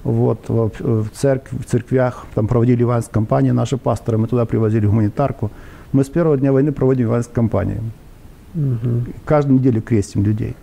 Вот, 0.03 0.49
в, 0.49 1.09
церкв, 1.15 1.53
в 1.53 1.65
церквях 1.65 2.27
там 2.35 2.49
проводили 2.49 2.83
иванские 2.83 3.15
кампании 3.15 3.51
наши 3.51 3.77
пасторы, 3.77 4.19
мы 4.19 4.27
туда 4.27 4.45
привозили 4.45 4.87
гуманитарку. 4.87 5.51
Мы 5.93 6.03
с 6.05 6.09
первого 6.09 6.37
дня 6.37 6.53
войны 6.53 6.73
проводим 6.73 7.07
иванские 7.07 7.35
кампании. 7.35 7.81
Угу. 8.55 9.13
Каждую 9.25 9.59
неделю 9.59 9.83
крестим 9.83 10.25
людей. 10.25 10.57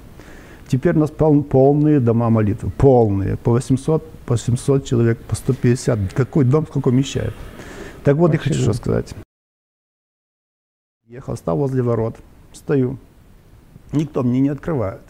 Теперь 0.73 0.95
у 0.95 1.01
нас 1.01 1.11
пол, 1.11 1.43
полные 1.43 1.99
дома 1.99 2.31
молитвы, 2.31 2.71
полные, 2.71 3.37
по 3.37 3.51
800, 3.51 4.09
по 4.25 4.35
700 4.35 4.83
человек, 4.83 5.19
по 5.19 5.35
150. 5.35 6.11
Какой 6.15 6.45
дом 6.45 6.65
сколько 6.65 6.87
умещает? 6.87 7.35
Так 8.03 8.17
вот, 8.17 8.31
Вообще, 8.31 8.49
я 8.49 8.55
хочу 8.55 8.63
что 8.63 8.73
сказать. 8.73 9.13
Ехал, 11.05 11.37
стал 11.37 11.57
возле 11.57 11.83
ворот, 11.83 12.15
стою. 12.53 12.97
Никто 13.91 14.23
мне 14.23 14.39
не 14.39 14.49
открывает 14.49 15.01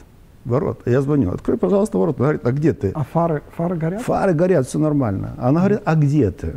ворот. 0.44 0.82
Я 0.86 1.02
звоню, 1.02 1.32
открой, 1.32 1.58
пожалуйста, 1.58 1.98
ворот. 1.98 2.20
Она 2.20 2.26
говорит, 2.26 2.46
а 2.46 2.52
где 2.52 2.74
ты? 2.74 2.92
А 2.94 3.06
фары, 3.06 3.42
фары 3.56 3.78
горят? 3.78 4.02
Фары 4.02 4.34
горят, 4.34 4.68
все 4.68 4.80
нормально. 4.80 5.34
Она 5.38 5.62
говорит, 5.62 5.82
а 5.86 5.96
где 5.96 6.30
ты? 6.32 6.56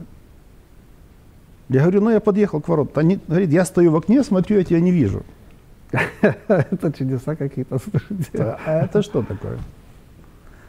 Я 1.68 1.82
говорю, 1.82 2.00
ну 2.00 2.10
я 2.10 2.18
подъехал 2.18 2.60
к 2.60 2.66
воротам. 2.66 3.04
Они 3.04 3.20
говорит, 3.24 3.50
я 3.50 3.64
стою 3.66 3.92
в 3.92 3.96
окне, 3.96 4.24
смотрю, 4.24 4.58
я 4.58 4.64
тебя 4.64 4.80
не 4.80 4.90
вижу. 4.90 5.22
Это 6.48 6.92
чудеса 6.92 7.36
какие-то, 7.36 7.78
слушайте. 7.78 8.56
А 8.66 8.84
это 8.84 9.02
что 9.02 9.22
такое? 9.22 9.58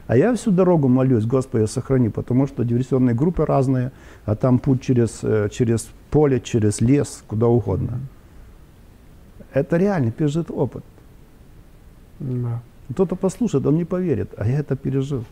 А 0.06 0.16
я 0.16 0.32
всю 0.34 0.50
дорогу 0.50 0.88
молюсь, 0.88 1.26
Господи, 1.26 1.66
сохрани, 1.66 2.08
потому 2.08 2.46
что 2.46 2.64
диверсионные 2.64 3.14
группы 3.14 3.44
разные, 3.44 3.90
а 4.24 4.34
там 4.34 4.58
путь 4.58 4.80
через, 4.80 5.20
э, 5.22 5.48
через 5.50 5.90
поле, 6.10 6.40
через 6.40 6.80
лес, 6.80 7.22
куда 7.26 7.46
угодно. 7.46 8.00
Это 9.52 9.76
реальный 9.76 10.10
пережит 10.10 10.50
опыт. 10.50 10.84
Да. 12.20 12.62
Кто-то 12.90 13.16
послушает, 13.16 13.66
он 13.66 13.76
не 13.76 13.84
поверит, 13.84 14.30
а 14.38 14.46
я 14.46 14.60
это 14.60 14.76
пережил. 14.76 15.24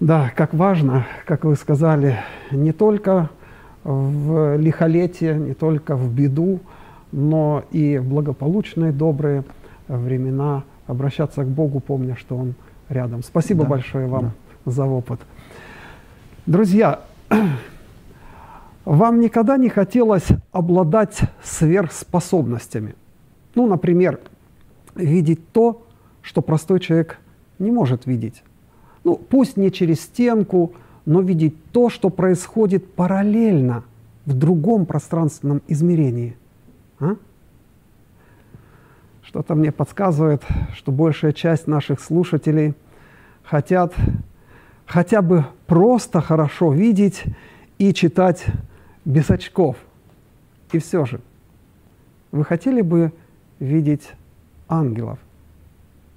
Да, 0.00 0.32
как 0.34 0.52
важно, 0.52 1.06
как 1.26 1.44
вы 1.44 1.54
сказали, 1.54 2.18
не 2.50 2.72
только 2.72 3.30
в 3.84 4.56
лихолетие, 4.56 5.34
не 5.36 5.54
только 5.54 5.94
в 5.94 6.12
беду, 6.12 6.60
но 7.14 7.62
и 7.70 7.98
в 7.98 8.08
благополучные, 8.08 8.90
добрые 8.90 9.44
времена 9.86 10.64
обращаться 10.88 11.44
к 11.44 11.48
Богу, 11.48 11.78
помня, 11.78 12.16
что 12.16 12.36
Он 12.36 12.54
рядом. 12.88 13.22
Спасибо 13.22 13.62
да. 13.62 13.70
большое 13.70 14.08
вам 14.08 14.32
да. 14.64 14.72
за 14.72 14.84
опыт. 14.84 15.20
Друзья, 16.44 17.02
вам 18.84 19.20
никогда 19.20 19.56
не 19.58 19.68
хотелось 19.68 20.26
обладать 20.50 21.20
сверхспособностями? 21.40 22.96
Ну, 23.54 23.68
например, 23.68 24.18
видеть 24.96 25.52
то, 25.52 25.86
что 26.20 26.42
простой 26.42 26.80
человек 26.80 27.20
не 27.60 27.70
может 27.70 28.06
видеть. 28.06 28.42
Ну, 29.04 29.14
пусть 29.14 29.56
не 29.56 29.70
через 29.70 30.00
стенку, 30.00 30.72
но 31.06 31.20
видеть 31.20 31.54
то, 31.70 31.90
что 31.90 32.10
происходит 32.10 32.92
параллельно 32.92 33.84
в 34.26 34.34
другом 34.34 34.84
пространственном 34.84 35.62
измерении. 35.68 36.36
А? 37.00 37.16
Что-то 39.22 39.54
мне 39.54 39.72
подсказывает, 39.72 40.42
что 40.74 40.92
большая 40.92 41.32
часть 41.32 41.66
наших 41.66 42.00
слушателей 42.00 42.74
хотят 43.42 43.94
хотя 44.86 45.22
бы 45.22 45.44
просто 45.66 46.20
хорошо 46.20 46.72
видеть 46.72 47.24
и 47.78 47.92
читать 47.92 48.44
без 49.04 49.30
очков. 49.30 49.76
И 50.72 50.78
все 50.78 51.04
же, 51.04 51.20
вы 52.32 52.44
хотели 52.44 52.80
бы 52.80 53.12
видеть 53.58 54.12
ангелов? 54.68 55.18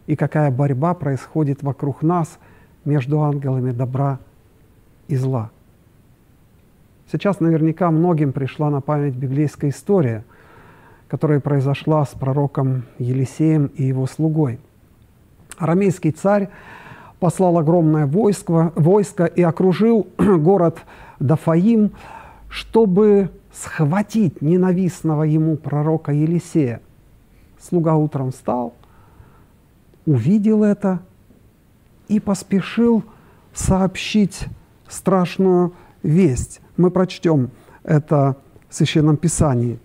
И 0.06 0.16
какая 0.16 0.52
борьба 0.52 0.94
происходит 0.94 1.64
вокруг 1.64 2.02
нас 2.02 2.40
между 2.86 3.22
ангелами 3.22 3.72
добра 3.72 4.20
и 5.08 5.16
зла? 5.16 5.52
Сейчас 7.12 7.40
наверняка 7.40 7.92
многим 7.92 8.34
пришла 8.34 8.70
на 8.70 8.82
память 8.82 9.16
библейская 9.16 9.70
история, 9.70 10.24
которая 11.08 11.40
произошла 11.40 12.06
с 12.06 12.10
пророком 12.10 12.84
Елисеем 13.00 13.68
и 13.68 13.84
его 13.84 14.08
слугой. 14.08 14.60
Арамейский 15.58 16.12
царь 16.12 16.50
послал 17.20 17.58
огромное 17.58 18.06
войско, 18.06 18.72
войско 18.76 19.26
и 19.26 19.42
окружил 19.42 20.08
город 20.18 20.80
Дафаим, 21.20 21.92
чтобы 22.50 23.32
схватить 23.52 24.42
ненавистного 24.42 25.24
ему 25.24 25.58
пророка 25.58 26.12
Елисея. 26.12 26.82
Слуга 27.60 27.96
утром 27.96 28.32
встал, 28.32 28.74
увидел 30.06 30.64
это 30.64 31.00
и 32.08 32.20
поспешил 32.20 33.04
сообщить 33.54 34.46
страшную 34.88 35.74
весть. 36.04 36.62
Мы 36.78 36.92
прочтем 36.92 37.50
это 37.84 38.38
в 38.70 38.76
Священном 38.76 39.18
Писании. 39.18 39.80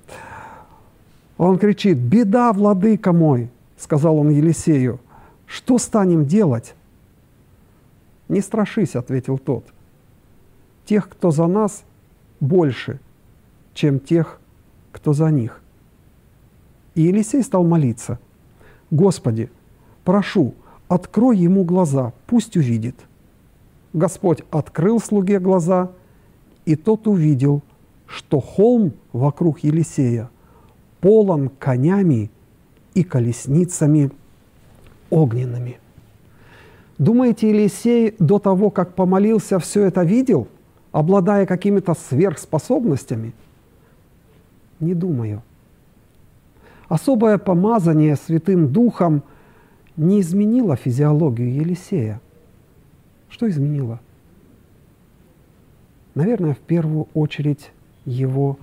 Он 1.45 1.59
кричит, 1.59 1.99
«Беда, 1.99 2.53
владыка 2.53 3.13
мой!»— 3.13 3.51
сказал 3.77 4.17
он 4.19 4.31
Елисею. 4.31 5.01
«Что 5.45 5.79
станем 5.79 6.25
делать?» 6.25 6.77
«Не 8.29 8.41
страшись»,— 8.41 8.95
ответил 8.95 9.39
тот. 9.39 9.65
«Тех, 10.85 11.09
кто 11.09 11.33
за 11.33 11.49
нас, 11.49 11.83
больше, 12.39 13.01
чем 13.75 13.99
тех, 13.99 14.39
кто 14.93 15.15
за 15.15 15.33
них». 15.33 15.61
И 16.95 17.03
Елисей 17.03 17.43
стал 17.43 17.65
молиться. 17.65 18.21
«Господи, 18.93 19.51
прошу, 20.05 20.55
открой 20.87 21.39
ему 21.39 21.65
глаза, 21.65 22.13
пусть 22.29 22.57
увидит». 22.57 22.95
Господь 23.93 24.45
открыл 24.53 25.01
слуге 25.01 25.41
глаза, 25.41 25.91
и 26.67 26.77
тот 26.77 27.09
увидел, 27.09 27.63
что 28.07 28.39
холм 28.39 28.93
вокруг 29.13 29.65
Елисея 29.65 30.31
полон 31.03 31.51
конями 31.59 32.31
и 32.95 33.03
колесницами 33.03 34.11
огненными. 35.11 35.79
Думаете, 36.97 37.51
Елисей 37.51 38.15
до 38.21 38.39
того, 38.39 38.71
как 38.71 38.95
помолился, 38.95 39.59
все 39.59 39.83
это 39.83 40.05
видел, 40.05 40.47
обладая 40.93 41.45
какими-то 41.45 41.95
сверхспособностями? 41.95 43.35
Не 44.79 44.95
думаю. 44.95 45.43
Особое 46.89 47.37
помазание 47.37 48.15
Святым 48.15 48.73
Духом 48.73 49.25
не 49.97 50.21
изменило 50.21 50.77
физиологию 50.77 51.53
Елисея. 51.53 52.21
Что 53.29 53.51
изменило? 53.51 53.99
Наверное, 56.15 56.55
в 56.55 56.59
первую 56.59 57.09
очередь 57.13 57.73
его 58.05 58.57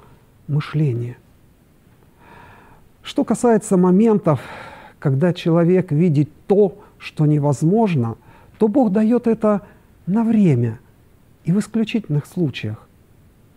мышление. 0.47 1.17
Что 3.09 3.23
касается 3.23 3.75
моментов, 3.75 4.39
когда 4.99 5.33
человек 5.33 5.91
видит 5.91 6.29
то, 6.47 6.77
что 6.99 7.25
невозможно– 7.25 8.15
то 8.59 8.67
Бог 8.67 8.91
дает 8.91 9.25
это 9.25 9.61
на 10.05 10.23
время 10.23 10.79
и 11.45 11.51
в 11.51 11.59
исключительных 11.59 12.25
случаях. 12.25 12.87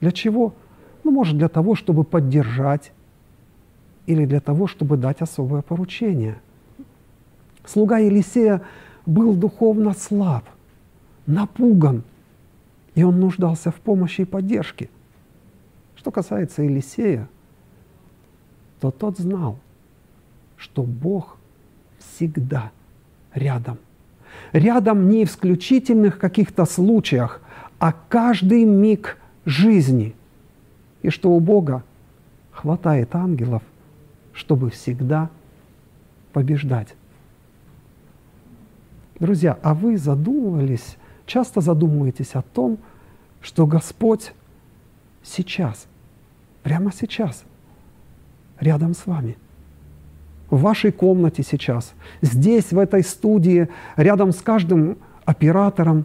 Для 0.00 0.12
чего? 0.12 0.54
Ну, 1.02 1.10
может, 1.10 1.36
для 1.36 1.48
того, 1.48 1.74
чтобы 1.74 2.04
поддержать 2.04 2.92
или 4.06 4.24
для 4.24 4.40
того, 4.40 4.68
чтобы 4.68 4.96
дать 4.96 5.20
особое 5.20 5.60
поручение. 5.62 6.40
Слуга 7.66 7.98
Елисея 7.98 8.62
был 9.06 9.34
духовно 9.34 9.92
слаб, 9.92 10.44
напуган, 11.26 12.04
и 12.94 13.02
он 13.02 13.18
нуждался 13.18 13.72
в 13.72 13.76
помощи 13.76 14.20
и 14.20 14.24
поддержке. 14.24 14.88
Что 15.96 16.12
касается 16.12 16.62
Елисея, 16.62 17.28
то 18.82 18.90
тот 18.90 19.16
знал, 19.16 19.58
что 20.58 20.82
Бог 20.82 21.38
всегда 21.98 22.70
рядом– 23.32 23.78
рядом 24.52 25.08
не 25.08 25.24
в 25.24 25.28
исключительных 25.28 26.18
каких-то 26.18 26.64
случаях, 26.64 27.40
а 27.78 27.92
каждый 27.92 28.64
миг 28.64 29.18
жизни. 29.44 30.14
И 31.02 31.10
что 31.10 31.30
у 31.30 31.40
Бога 31.40 31.82
хватает 32.52 33.14
ангелов, 33.14 33.62
чтобы 34.32 34.70
всегда 34.70 35.30
побеждать. 36.32 36.94
Друзья, 39.18 39.58
а 39.62 39.74
вы 39.74 39.96
задумывались, 39.96 40.96
часто 41.26 41.60
задумываетесь 41.60 42.34
о 42.34 42.42
том, 42.42 42.78
что 43.40 43.66
Господь 43.66 44.32
сейчас, 45.22 45.86
прямо 46.62 46.92
сейчас, 46.92 47.44
рядом 48.62 48.94
с 48.94 49.06
вами– 49.06 49.36
в 50.52 50.60
вашей 50.60 50.92
комнате 50.92 51.42
сейчас, 51.42 51.94
здесь, 52.20 52.72
в 52.72 52.78
этой 52.78 53.02
студии, 53.02 53.70
рядом 53.96 54.32
с 54.32 54.42
каждым 54.42 54.98
оператором. 55.24 56.04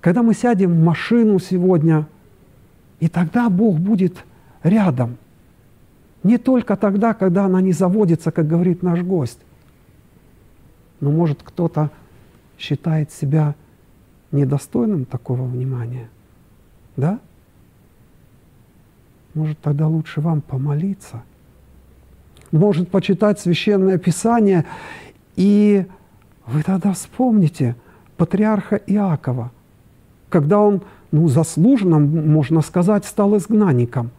Когда 0.00 0.22
мы 0.22 0.34
сядем 0.34 0.70
в 0.72 0.84
машину 0.84 1.40
сегодня, 1.40 2.06
и 3.00 3.08
тогда 3.08 3.50
Бог 3.50 3.80
будет 3.80 4.24
рядом. 4.62 5.16
Не 6.22 6.38
только 6.38 6.76
тогда, 6.76 7.12
когда 7.12 7.46
она 7.46 7.60
не 7.60 7.72
заводится, 7.72 8.30
как 8.30 8.46
говорит 8.46 8.84
наш 8.84 9.02
гость. 9.02 9.40
Но 11.00 11.10
может 11.10 11.42
кто-то 11.42 11.90
считает 12.56 13.10
себя 13.10 13.56
недостойным 14.30 15.06
такого 15.06 15.42
внимания. 15.42 16.08
Да? 16.96 17.18
Может, 19.36 19.60
тогда 19.60 19.86
лучше 19.86 20.20
вам 20.20 20.40
помолиться– 20.40 21.22
может 22.52 22.88
почитать 22.88 23.40
Священное 23.40 23.98
Писание, 23.98 24.64
и 25.36 25.86
вы 26.46 26.62
тогда 26.62 26.92
вспомните 26.92 27.76
патриарха 28.16 28.76
Иакова, 28.76 29.50
когда 30.28 30.60
он, 30.60 30.82
ну, 31.10 31.28
заслуженно, 31.28 31.98
можно 31.98 32.62
сказать, 32.62 33.04
стал 33.04 33.36
изгнанником. 33.36 34.10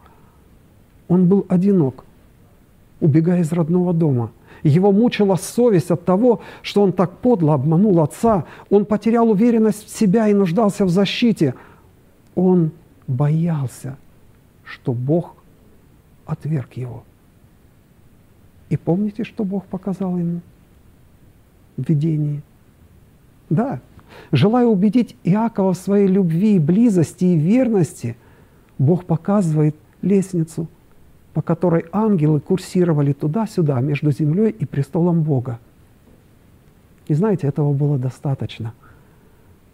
Он 1.08 1.26
был 1.26 1.46
одинок, 1.48 2.04
убегая 3.00 3.40
из 3.40 3.52
родного 3.52 3.92
дома. 3.92 4.30
Его 4.62 4.92
мучила 4.92 5.36
совесть 5.36 5.90
от 5.90 6.04
того, 6.04 6.40
что 6.62 6.82
он 6.82 6.92
так 6.92 7.12
подло 7.18 7.54
обманул 7.54 8.00
отца. 8.00 8.44
Он 8.70 8.84
потерял 8.84 9.30
уверенность 9.30 9.86
в 9.86 9.96
себя 9.96 10.28
и 10.28 10.34
нуждался 10.34 10.84
в 10.84 10.90
защите. 10.90 11.54
Он 12.34 12.72
боялся, 13.06 13.96
что 14.68 14.92
Бог 14.92 15.34
отверг 16.26 16.74
его. 16.74 17.04
И 18.68 18.76
помните, 18.76 19.24
что 19.24 19.44
Бог 19.44 19.64
показал 19.66 20.18
ему 20.18 20.40
в 21.76 21.88
видении? 21.88 22.42
Да, 23.48 23.80
желая 24.30 24.66
убедить 24.66 25.16
Иакова 25.24 25.72
в 25.72 25.78
своей 25.78 26.06
любви, 26.06 26.58
близости 26.58 27.24
и 27.24 27.38
верности, 27.38 28.16
Бог 28.76 29.06
показывает 29.06 29.74
лестницу, 30.02 30.68
по 31.32 31.40
которой 31.40 31.86
ангелы 31.92 32.40
курсировали 32.40 33.12
туда-сюда, 33.12 33.80
между 33.80 34.10
землей 34.10 34.50
и 34.50 34.66
престолом 34.66 35.22
Бога. 35.22 35.58
И 37.06 37.14
знаете, 37.14 37.46
этого 37.46 37.72
было 37.72 37.96
достаточно, 37.96 38.74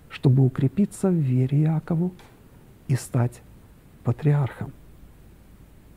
чтобы 0.08 0.44
укрепиться 0.44 1.10
в 1.10 1.14
вере 1.14 1.64
Иакову 1.64 2.12
и 2.86 2.94
стать 2.94 3.42
патриархом. 4.04 4.72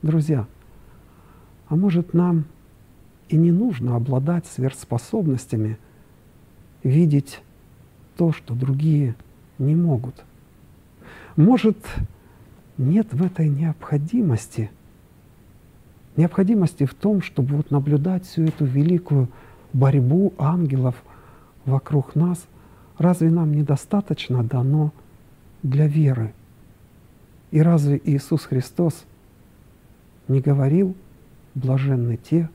Друзья– 0.02 0.46
А 1.70 1.76
может, 1.76 2.14
нам 2.14 2.46
и 3.30 3.36
не 3.36 3.52
нужно 3.52 3.96
обладать 3.96 4.46
сверхспособностями, 4.46 5.78
видеть 6.84 7.42
то, 8.16 8.32
что 8.32 8.54
другие 8.54 9.16
не 9.58 9.76
могут. 9.76 10.24
Может, 11.36 11.78
нет 12.78 13.14
в 13.14 13.24
этой 13.24 13.50
необходимости, 13.50 14.72
необходимости 16.16 16.86
в 16.86 16.94
том, 16.94 17.22
чтобы 17.22 17.58
вот 17.58 17.70
наблюдать 17.70 18.26
всю 18.26 18.44
эту 18.44 18.66
великую 18.66 19.28
борьбу 19.74 20.34
ангелов 20.38 20.96
вокруг 21.66 22.16
нас, 22.16 22.46
разве 22.98 23.30
нам 23.30 23.52
недостаточно 23.52 24.44
дано 24.44 24.94
для 25.64 25.88
веры? 25.88 26.34
И 27.52 27.62
разве 27.62 28.00
Иисус 28.04 28.46
Христос 28.46 29.06
не 30.28 30.42
говорил, 30.42 30.96
блаженны 31.56 32.18
те, 32.18 32.50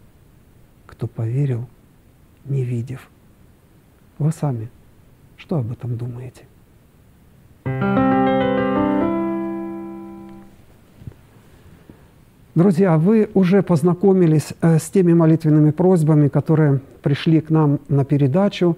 кто 0.87 1.07
поверил, 1.07 1.67
не 2.45 2.65
видев? 2.65 3.09
Вы 4.19 4.33
сами 4.33 4.69
что 5.43 5.59
об 5.59 5.73
этом 5.73 5.97
думаете? 5.97 6.45
Друзья, 12.55 12.97
вы 12.97 13.29
уже 13.35 13.63
познакомились 13.63 14.53
э, 14.61 14.79
с 14.79 14.89
теми 14.91 15.13
молитвенными 15.15 15.73
просьбами, 15.73 16.29
которые 16.29 16.81
пришли 17.03 17.41
к 17.41 17.51
нам 17.51 17.81
на 17.89 18.05
передачу. 18.05 18.77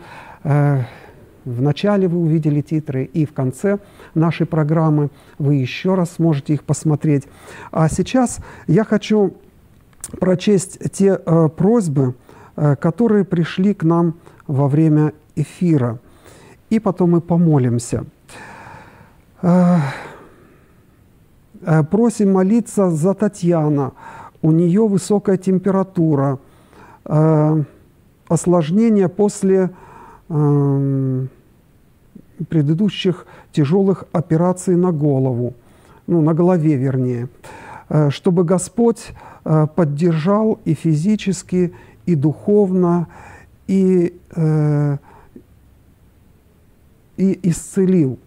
В 1.45 1.61
начале 1.61 2.09
вы 2.09 2.19
увидели 2.19 2.61
титры, 2.61 3.05
и 3.05 3.27
в 3.27 3.33
конце 3.33 3.79
нашей 4.15 4.47
программы 4.47 5.11
вы 5.39 5.57
еще 5.57 5.95
раз 5.95 6.13
сможете 6.13 6.55
их 6.55 6.65
посмотреть. 6.65 7.25
А 7.71 7.89
сейчас 7.89 8.39
я 8.67 8.85
хочу 8.85 9.35
прочесть 10.19 10.79
те 10.93 11.21
э, 11.25 11.49
просьбы, 11.49 12.15
э, 12.57 12.77
которые 12.77 13.25
пришли 13.25 13.75
к 13.75 13.85
нам 13.85 14.15
во 14.47 14.69
время 14.69 15.13
эфира. 15.37 15.99
И 16.71 16.79
потом 16.79 17.11
мы 17.11 17.21
помолимся. 17.21 18.05
Э, 19.43 19.79
Э, 21.67 21.83
просим 21.83 22.33
молиться 22.33 22.91
за 22.91 23.15
Татьяна. 23.15 23.93
У 24.43 24.53
нее 24.53 24.87
высокая 24.87 25.37
температура, 25.37 26.39
э, 27.07 27.63
осложнения 28.29 29.09
после 29.09 29.71
эм, 30.29 31.29
предыдущих 32.49 33.27
тяжелых 33.53 34.05
операций 34.13 34.77
на 34.77 34.93
голову, 34.93 35.55
ну, 36.07 36.21
на 36.21 36.35
голове 36.35 36.77
вернее, 36.77 37.29
э, 37.89 38.11
чтобы 38.11 38.45
Господь 38.45 39.13
поддержал 39.77 40.59
и 40.65 40.73
физически, 40.73 41.75
и 42.07 42.15
духовно, 42.15 43.09
и, 43.67 44.19
и 47.19 47.39
исцелил. 47.43 48.19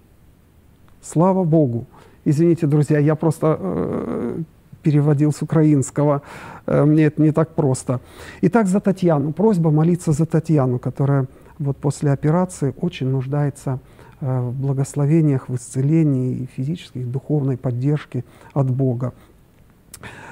Слава 1.02 1.44
Богу! 1.44 1.88
Извините, 2.30 2.68
друзья, 2.68 3.00
я 3.00 3.16
просто 3.16 3.58
э, 3.58 4.42
переводил 4.84 5.32
с 5.32 5.42
украинского. 5.42 6.22
Э, 6.66 6.84
мне 6.84 7.06
это 7.06 7.22
не 7.22 7.32
так 7.32 7.56
просто. 7.56 8.02
Итак, 8.42 8.68
за 8.68 8.82
Татьяну. 8.82 9.32
Просьба 9.32 9.72
молиться 9.72 10.12
за 10.12 10.26
Татьяну, 10.26 10.78
которая 10.78 11.28
вот 11.60 11.78
после 11.78 12.12
операции 12.12 12.74
очень 12.80 13.08
нуждается 13.08 13.80
э, 14.20 14.41
в 14.41 14.54
благословениях, 14.54 15.50
в 15.50 15.56
исцелении 15.56 16.38
и 16.38 16.46
физической, 16.46 17.02
и 17.02 17.06
духовной 17.06 17.58
поддержке 17.58 18.24
от 18.54 18.70
Бога. 18.70 19.13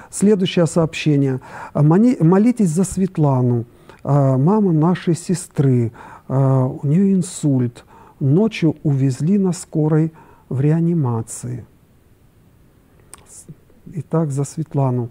Следующее 0.09 0.67
сообщение. 0.67 1.41
Молитесь 1.73 2.69
за 2.69 2.83
Светлану, 2.83 3.65
э, 4.03 4.37
маму 4.37 4.71
нашей 4.71 5.15
сестры. 5.15 5.91
Э, 6.27 6.69
у 6.81 6.85
нее 6.87 7.13
инсульт. 7.13 7.83
Ночью 8.19 8.75
увезли 8.83 9.37
на 9.37 9.51
скорой 9.51 10.13
в 10.47 10.61
реанимации. 10.61 11.65
Итак, 13.87 14.31
за 14.31 14.43
Светлану 14.45 15.09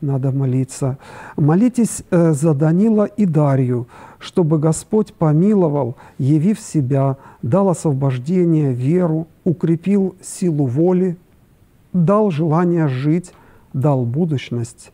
надо 0.00 0.30
молиться. 0.32 0.98
Молитесь 1.36 2.02
э, 2.10 2.32
за 2.32 2.54
Данила 2.54 3.04
и 3.04 3.26
Дарью, 3.26 3.88
чтобы 4.18 4.58
Господь 4.58 5.12
помиловал, 5.12 5.96
явив 6.18 6.60
себя, 6.60 7.16
дал 7.42 7.68
освобождение, 7.68 8.72
веру, 8.72 9.26
укрепил 9.44 10.16
силу 10.22 10.66
воли, 10.66 11.16
дал 11.92 12.30
желание 12.30 12.88
жить, 12.88 13.32
дал 13.72 14.04
будущность 14.04 14.92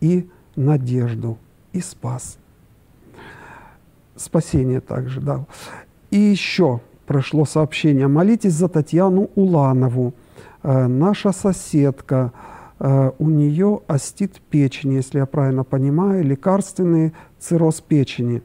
и 0.00 0.28
надежду, 0.56 1.38
и 1.72 1.80
спас. 1.80 2.38
Спасение 4.16 4.80
также 4.80 5.20
дал. 5.20 5.46
И 6.10 6.18
еще 6.18 6.80
прошло 7.06 7.44
сообщение. 7.44 8.06
Молитесь 8.08 8.54
за 8.54 8.68
Татьяну 8.68 9.30
Уланову, 9.34 10.14
э, 10.62 10.86
наша 10.86 11.32
соседка, 11.32 12.32
у 13.18 13.30
нее 13.30 13.80
остит 13.86 14.40
печени, 14.50 14.94
если 14.94 15.18
я 15.18 15.26
правильно 15.26 15.62
понимаю, 15.62 16.24
лекарственный 16.24 17.12
цирроз 17.38 17.80
печени, 17.80 18.42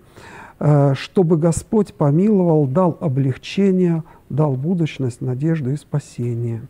э, 0.60 0.93
чтобы 0.95 1.38
Господь 1.38 1.93
помиловал, 1.93 2.67
дал 2.67 2.97
облегчение, 3.02 4.04
дал 4.30 4.54
будущность, 4.54 5.21
надежду 5.21 5.71
и 5.71 5.76
спасение. 5.76 6.62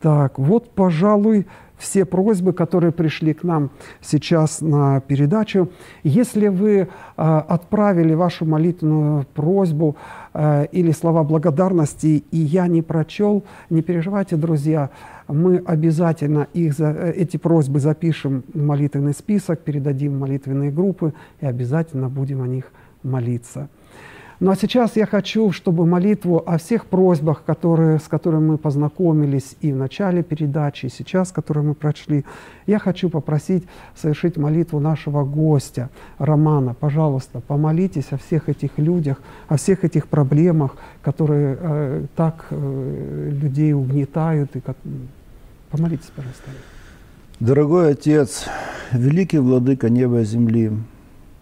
Так, 0.00 0.38
вот, 0.38 0.70
пожалуй, 0.70 1.46
все 1.78 2.04
просьбы, 2.04 2.52
которые 2.52 2.92
пришли 2.92 3.32
к 3.32 3.44
нам 3.44 3.70
сейчас 4.00 4.60
на 4.60 5.00
передачу. 5.00 5.70
Если 6.02 6.48
вы 6.48 6.72
э, 6.76 6.86
отправили 7.16 8.14
вашу 8.14 8.44
молитвенную 8.44 9.24
просьбу 9.34 9.96
э, 10.34 10.66
или 10.72 10.90
слова 10.90 11.22
благодарности, 11.22 12.24
и 12.30 12.36
я 12.36 12.66
не 12.66 12.82
прочел, 12.82 13.44
не 13.70 13.82
переживайте, 13.82 14.36
друзья, 14.36 14.90
мы 15.28 15.58
обязательно 15.58 16.48
их, 16.54 16.80
э, 16.80 17.12
эти 17.16 17.36
просьбы 17.36 17.80
запишем 17.80 18.44
в 18.52 18.62
молитвенный 18.62 19.12
список, 19.12 19.60
передадим 19.60 20.14
в 20.14 20.20
молитвенные 20.20 20.70
группы 20.70 21.12
и 21.40 21.46
обязательно 21.46 22.08
будем 22.08 22.42
о 22.42 22.46
них 22.46 22.64
молиться. 23.02 23.68
Ну 24.40 24.52
а 24.52 24.54
сейчас 24.54 24.94
я 24.94 25.04
хочу, 25.04 25.50
чтобы 25.50 25.84
молитву 25.84 26.44
о 26.46 26.58
всех 26.58 26.86
просьбах, 26.86 27.42
которые, 27.44 27.98
с 27.98 28.06
которыми 28.06 28.50
мы 28.50 28.56
познакомились 28.58 29.56
и 29.60 29.72
в 29.72 29.76
начале 29.76 30.22
передачи, 30.22 30.86
и 30.86 30.90
сейчас, 30.90 31.32
которые 31.32 31.64
мы 31.64 31.74
прочли, 31.74 32.24
я 32.64 32.78
хочу 32.78 33.10
попросить 33.10 33.64
совершить 33.96 34.36
молитву 34.36 34.78
нашего 34.78 35.24
гостя 35.24 35.90
Романа. 36.18 36.74
Пожалуйста, 36.78 37.40
помолитесь 37.40 38.12
о 38.12 38.16
всех 38.16 38.48
этих 38.48 38.78
людях, 38.78 39.20
о 39.48 39.56
всех 39.56 39.82
этих 39.82 40.06
проблемах, 40.06 40.76
которые 41.02 41.58
э, 41.60 42.06
так 42.14 42.46
э, 42.50 43.30
людей 43.42 43.72
угнетают. 43.72 44.54
И 44.54 44.60
как... 44.60 44.76
Помолитесь, 45.70 46.10
пожалуйста. 46.16 46.50
Дорогой 47.40 47.92
Отец, 47.92 48.46
великий 48.92 49.38
владыка 49.38 49.90
неба 49.90 50.20
и 50.20 50.24
земли, 50.24 50.72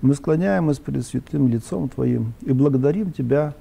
мы 0.03 0.15
склоняемся 0.15 0.81
перед 0.81 1.07
святым 1.07 1.49
лицом 1.49 1.89
Твоим 1.89 2.35
и 2.43 2.53
благодарим 2.53 3.12
Тебя 3.12 3.55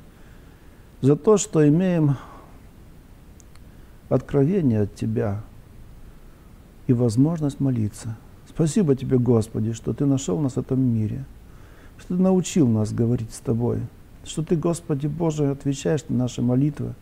за 1.01 1.15
то, 1.15 1.38
что 1.38 1.67
имеем 1.67 2.17
откровение 4.10 4.82
от 4.82 4.95
Тебя 4.95 5.41
и 6.88 6.93
возможность 6.93 7.60
молиться. 7.60 8.17
Спасибо 8.49 8.95
Тебе, 8.95 9.19
Господи, 9.19 9.71
что 9.71 9.93
Ты 9.93 10.06
нашел 10.06 10.39
нас 10.39 10.54
в 10.54 10.58
этом 10.60 10.82
мире, 10.82 11.25
что 11.99 12.15
Ты 12.15 12.21
научил 12.21 12.67
нас 12.67 12.91
говорить 12.91 13.34
с 13.34 13.39
Тобой, 13.39 13.82
что 14.23 14.43
Ты, 14.43 14.56
Господи 14.56 15.06
Боже, 15.06 15.51
отвечаешь 15.51 16.06
на 16.10 16.17
наши 16.17 16.41
молитвы, 16.41 16.95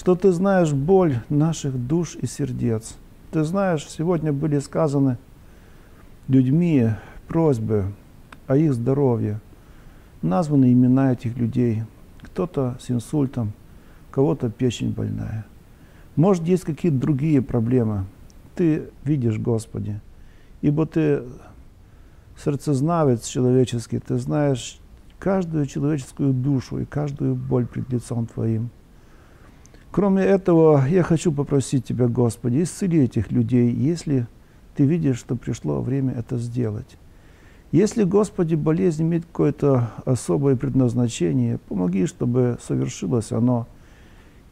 что 0.00 0.14
Ты 0.14 0.32
знаешь 0.32 0.72
боль 0.72 1.18
наших 1.28 1.76
душ 1.76 2.16
и 2.16 2.24
сердец. 2.24 2.96
Ты 3.32 3.44
знаешь, 3.44 3.86
сегодня 3.86 4.32
были 4.32 4.58
сказаны 4.58 5.18
людьми 6.26 6.88
просьбы 7.28 7.92
о 8.46 8.56
их 8.56 8.72
здоровье. 8.72 9.40
Названы 10.22 10.72
имена 10.72 11.12
этих 11.12 11.36
людей. 11.36 11.82
Кто-то 12.22 12.78
с 12.80 12.90
инсультом, 12.90 13.52
кого-то 14.10 14.48
печень 14.48 14.90
больная. 14.90 15.44
Может, 16.16 16.44
есть 16.44 16.64
какие-то 16.64 16.96
другие 16.96 17.42
проблемы. 17.42 18.06
Ты 18.54 18.88
видишь, 19.04 19.36
Господи, 19.38 20.00
ибо 20.62 20.86
Ты 20.86 21.24
сердцезнавец 22.42 23.26
человеческий, 23.26 23.98
Ты 23.98 24.16
знаешь 24.16 24.80
каждую 25.18 25.66
человеческую 25.66 26.32
душу 26.32 26.78
и 26.78 26.86
каждую 26.86 27.34
боль 27.34 27.66
пред 27.66 27.92
лицом 27.92 28.26
Твоим. 28.26 28.70
Кроме 29.92 30.22
этого, 30.22 30.86
я 30.86 31.02
хочу 31.02 31.32
попросить 31.32 31.84
Тебя, 31.84 32.06
Господи, 32.06 32.62
исцели 32.62 33.02
этих 33.02 33.32
людей, 33.32 33.72
если 33.72 34.28
Ты 34.76 34.84
видишь, 34.84 35.18
что 35.18 35.34
пришло 35.34 35.80
время 35.80 36.14
это 36.14 36.38
сделать. 36.38 36.96
Если, 37.72 38.04
Господи, 38.04 38.54
болезнь 38.54 39.02
имеет 39.02 39.26
какое-то 39.26 39.90
особое 40.04 40.54
предназначение, 40.54 41.58
помоги, 41.68 42.06
чтобы 42.06 42.58
совершилось 42.62 43.32
оно. 43.32 43.66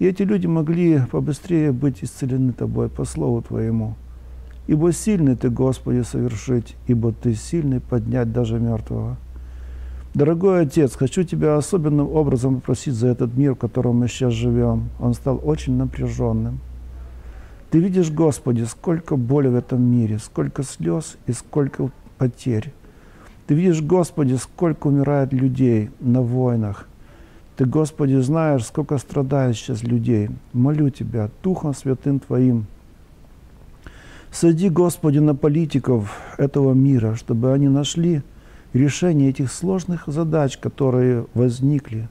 И 0.00 0.06
эти 0.06 0.22
люди 0.22 0.46
могли 0.46 1.02
побыстрее 1.10 1.72
быть 1.72 2.02
исцелены 2.02 2.52
Тобой 2.52 2.88
по 2.88 3.04
Слову 3.04 3.42
Твоему. 3.42 3.94
Ибо 4.66 4.92
сильный 4.92 5.36
Ты, 5.36 5.50
Господи, 5.50 6.02
совершить, 6.02 6.76
ибо 6.88 7.12
Ты 7.12 7.34
сильный 7.34 7.80
поднять 7.80 8.32
даже 8.32 8.58
мертвого. 8.58 9.16
Дорогой 10.18 10.62
Отец, 10.62 10.96
хочу 10.96 11.22
Тебя 11.22 11.56
особенным 11.56 12.10
образом 12.10 12.56
попросить 12.56 12.94
за 12.94 13.06
этот 13.06 13.36
мир, 13.36 13.54
в 13.54 13.58
котором 13.58 13.98
мы 13.98 14.08
сейчас 14.08 14.32
живем. 14.32 14.88
Он 14.98 15.14
стал 15.14 15.40
очень 15.44 15.76
напряженным. 15.76 16.58
Ты 17.70 17.78
видишь, 17.78 18.10
Господи, 18.10 18.64
сколько 18.64 19.14
боли 19.14 19.46
в 19.46 19.54
этом 19.54 19.80
мире, 19.80 20.18
сколько 20.18 20.64
слез 20.64 21.16
и 21.28 21.32
сколько 21.32 21.92
потерь. 22.16 22.72
Ты 23.46 23.54
видишь, 23.54 23.80
Господи, 23.80 24.34
сколько 24.34 24.88
умирает 24.88 25.32
людей 25.32 25.90
на 26.00 26.20
войнах. 26.20 26.88
Ты, 27.56 27.64
Господи, 27.64 28.16
знаешь, 28.16 28.66
сколько 28.66 28.98
страдает 28.98 29.54
сейчас 29.54 29.84
людей. 29.84 30.30
Молю 30.52 30.90
Тебя, 30.90 31.30
Духом 31.44 31.76
Святым 31.76 32.18
Твоим, 32.18 32.66
сади, 34.32 34.68
Господи, 34.68 35.20
на 35.20 35.36
политиков 35.36 36.18
этого 36.38 36.72
мира, 36.72 37.14
чтобы 37.14 37.52
они 37.52 37.68
нашли 37.68 38.22
решение 38.72 39.30
этих 39.30 39.52
сложных 39.52 40.04
задач, 40.06 40.58
которые 40.58 41.26
возникли. 41.34 42.08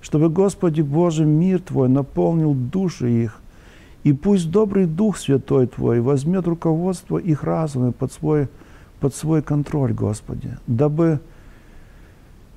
Чтобы, 0.00 0.28
Господи 0.28 0.82
Боже, 0.82 1.24
мир 1.24 1.60
Твой 1.60 1.88
наполнил 1.88 2.54
души 2.54 3.10
их, 3.10 3.40
и 4.04 4.12
пусть 4.12 4.50
добрый 4.50 4.86
Дух 4.86 5.18
Святой 5.18 5.66
Твой 5.66 6.00
возьмет 6.00 6.46
руководство 6.46 7.18
их 7.18 7.42
разума 7.42 7.90
под 7.90 8.12
свой, 8.12 8.48
под 9.00 9.14
свой 9.14 9.42
контроль, 9.42 9.92
Господи, 9.92 10.56
дабы 10.68 11.20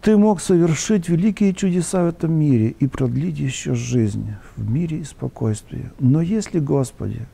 Ты 0.01 0.15
мог 0.15 0.41
совершить 0.41 1.09
великие 1.09 1.55
чудеса 1.55 2.03
в 2.03 2.09
этом 2.09 2.33
мире 2.33 2.75
и 2.79 2.85
продлить 2.85 3.39
еще 3.39 3.73
жизнь 3.73 4.27
в 4.55 4.69
мире 4.69 4.99
и 4.99 5.03
спокойствии. 5.03 5.89
Но 5.99 6.21
если, 6.21 6.59
Господи, 6.59 7.25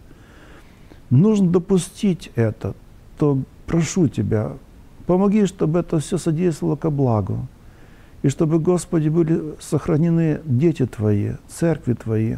нужно 1.10 1.50
допустить 1.50 2.32
это, 2.36 2.74
то 3.18 3.40
прошу 3.66 4.08
Тебя, 4.08 4.54
помоги, 5.06 5.46
чтобы 5.46 5.80
это 5.80 6.00
все 6.00 6.18
содействовало 6.18 6.76
ко 6.76 6.90
благу. 6.90 7.48
И 8.22 8.30
чтобы, 8.30 8.60
Господи, 8.60 9.10
были 9.10 9.56
сохранены 9.60 10.42
дети 10.46 10.86
Твои, 10.86 11.34
церкви 11.48 11.94
Твои, 11.94 12.38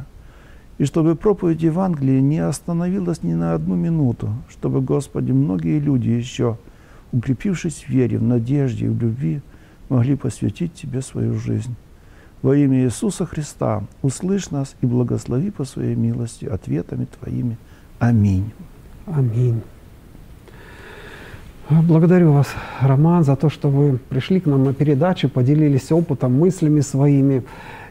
и 0.78 0.86
чтобы 0.86 1.16
проповедь 1.16 1.64
Евангелия 1.64 2.22
не 2.22 2.40
остановилась 2.40 3.24
ни 3.24 3.34
на 3.34 3.54
одну 3.54 3.76
минуту, 3.76 4.30
чтобы, 4.50 4.82
Господи, 4.82 5.32
многие 5.32 5.80
люди 5.80 6.10
еще, 6.10 6.58
укрепившись 7.12 7.86
в 7.86 7.90
вере, 7.90 8.20
в 8.20 8.24
надежде 8.24 8.86
и 8.86 8.90
в 8.90 9.02
любви, 9.02 9.42
могли 9.90 10.16
посвятить 10.16 10.74
Тебе 10.74 11.02
свою 11.02 11.34
жизнь. 11.36 11.76
Во 12.44 12.56
имя 12.56 12.84
Иисуса 12.84 13.26
Христа 13.26 13.84
услышь 14.04 14.52
нас 14.52 14.76
и 14.82 14.86
благослови 14.86 15.50
по 15.50 15.64
своей 15.64 15.96
милости 15.96 16.46
ответами 16.46 17.06
Твоими. 17.06 17.58
Аминь. 18.00 18.52
Аминь. 19.08 19.62
Благодарю 21.70 22.32
вас, 22.32 22.48
Роман, 22.80 23.26
за 23.26 23.36
то, 23.36 23.50
что 23.50 23.68
вы 23.68 23.98
пришли 23.98 24.40
к 24.40 24.46
нам 24.46 24.64
на 24.64 24.74
передачу, 24.74 25.28
поделились 25.28 25.92
опытом, 25.92 26.34
мыслями 26.34 26.80
своими. 26.80 27.44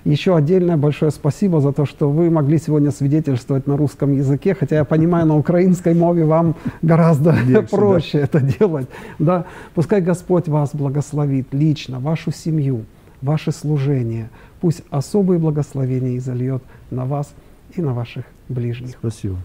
Еще 0.05 0.35
отдельное 0.35 0.79
большое 0.79 1.11
спасибо 1.11 1.61
за 1.61 1.73
то, 1.73 1.85
что 1.85 2.09
вы 2.09 2.31
могли 2.31 2.57
сегодня 2.57 2.91
свидетельствовать 2.91 3.67
на 3.67 3.77
русском 3.77 4.17
языке, 4.17 4.55
хотя 4.55 4.77
я 4.77 4.85
понимаю, 4.85 5.27
на 5.27 5.37
украинской 5.37 5.93
мове 5.93 6.25
вам 6.25 6.55
гораздо 6.81 7.33
Легче, 7.33 7.77
проще 7.77 8.19
да. 8.19 8.25
это 8.25 8.41
делать. 8.41 8.87
Да? 9.19 9.45
Пускай 9.75 10.01
Господь 10.01 10.49
вас 10.49 10.71
благословит 10.73 11.53
лично, 11.53 12.01
вашу 12.01 12.33
семью, 12.33 12.87
ваше 13.21 13.53
служение. 13.53 14.31
Пусть 14.63 14.85
особые 14.89 15.39
благословения 15.39 16.17
изольет 16.17 16.63
на 16.91 17.05
вас 17.05 17.35
и 17.75 17.83
на 17.83 17.93
ваших 17.93 18.25
ближних. 18.49 18.93
Спасибо. 19.01 19.37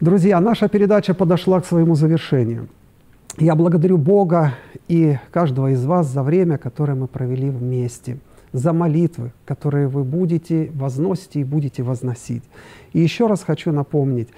Друзья, 0.00 0.40
наша 0.40 0.68
передача 0.68 1.14
подошла 1.14 1.60
к 1.60 1.66
своему 1.66 1.94
завершению. 1.94 2.66
Я 3.38 3.56
благодарю 3.56 3.98
Бога 3.98 4.54
и 4.86 5.18
каждого 5.32 5.72
из 5.72 5.84
вас 5.84 6.06
за 6.06 6.22
время, 6.22 6.56
которое 6.56 6.94
мы 6.94 7.08
провели 7.08 7.50
вместе, 7.50 8.18
за 8.52 8.72
молитвы, 8.72 9.32
которые 9.44 9.88
вы 9.88 10.04
будете 10.04 10.70
возносить 10.72 11.34
и 11.34 11.42
будете 11.42 11.82
возносить. 11.82 12.44
И 12.92 13.00
еще 13.00 13.26
раз 13.26 13.42
хочу 13.42 13.72
напомнить, 13.72 14.28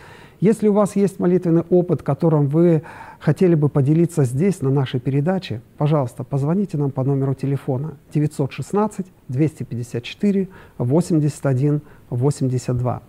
если 0.40 0.68
у 0.68 0.72
вас 0.72 0.96
есть 0.96 1.18
молитвенный 1.18 1.62
опыт, 1.68 2.02
которым 2.02 2.48
вы 2.48 2.82
хотели 3.18 3.54
бы 3.54 3.68
поделиться 3.68 4.24
здесь, 4.24 4.62
на 4.62 4.70
нашей 4.70 4.98
передаче, 4.98 5.60
пожалуйста, 5.76 6.24
позвоните 6.24 6.78
нам 6.78 6.90
по 6.90 7.04
номеру 7.04 7.34
телефона 7.34 7.98
916 8.14 9.06
254 9.28 10.48
81 10.78 11.82
82. 12.08 13.02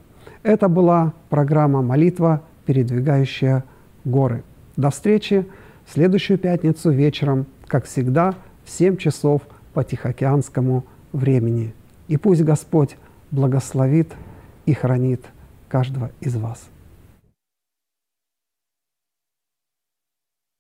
Это 0.44 0.68
была 0.68 1.14
программа 1.30 1.82
«Молитва, 1.82 2.42
передвигающая 2.66 3.64
горы». 4.04 4.44
До 4.76 4.90
встречи 4.90 5.46
следующую 5.94 6.38
пятницу 6.38 6.92
вечером, 6.92 7.46
как 7.68 7.86
всегда, 7.86 8.36
в 8.66 8.70
7 8.70 8.98
часов 8.98 9.42
по 9.74 9.84
Тихоокеанскому 9.84 10.86
времени. 11.14 11.74
И 12.08 12.18
пусть 12.18 12.44
Господь 12.44 12.98
благословит 13.32 14.14
и 14.66 14.74
хранит 14.74 15.26
каждого 15.68 16.12
из 16.20 16.36
вас. 16.36 16.70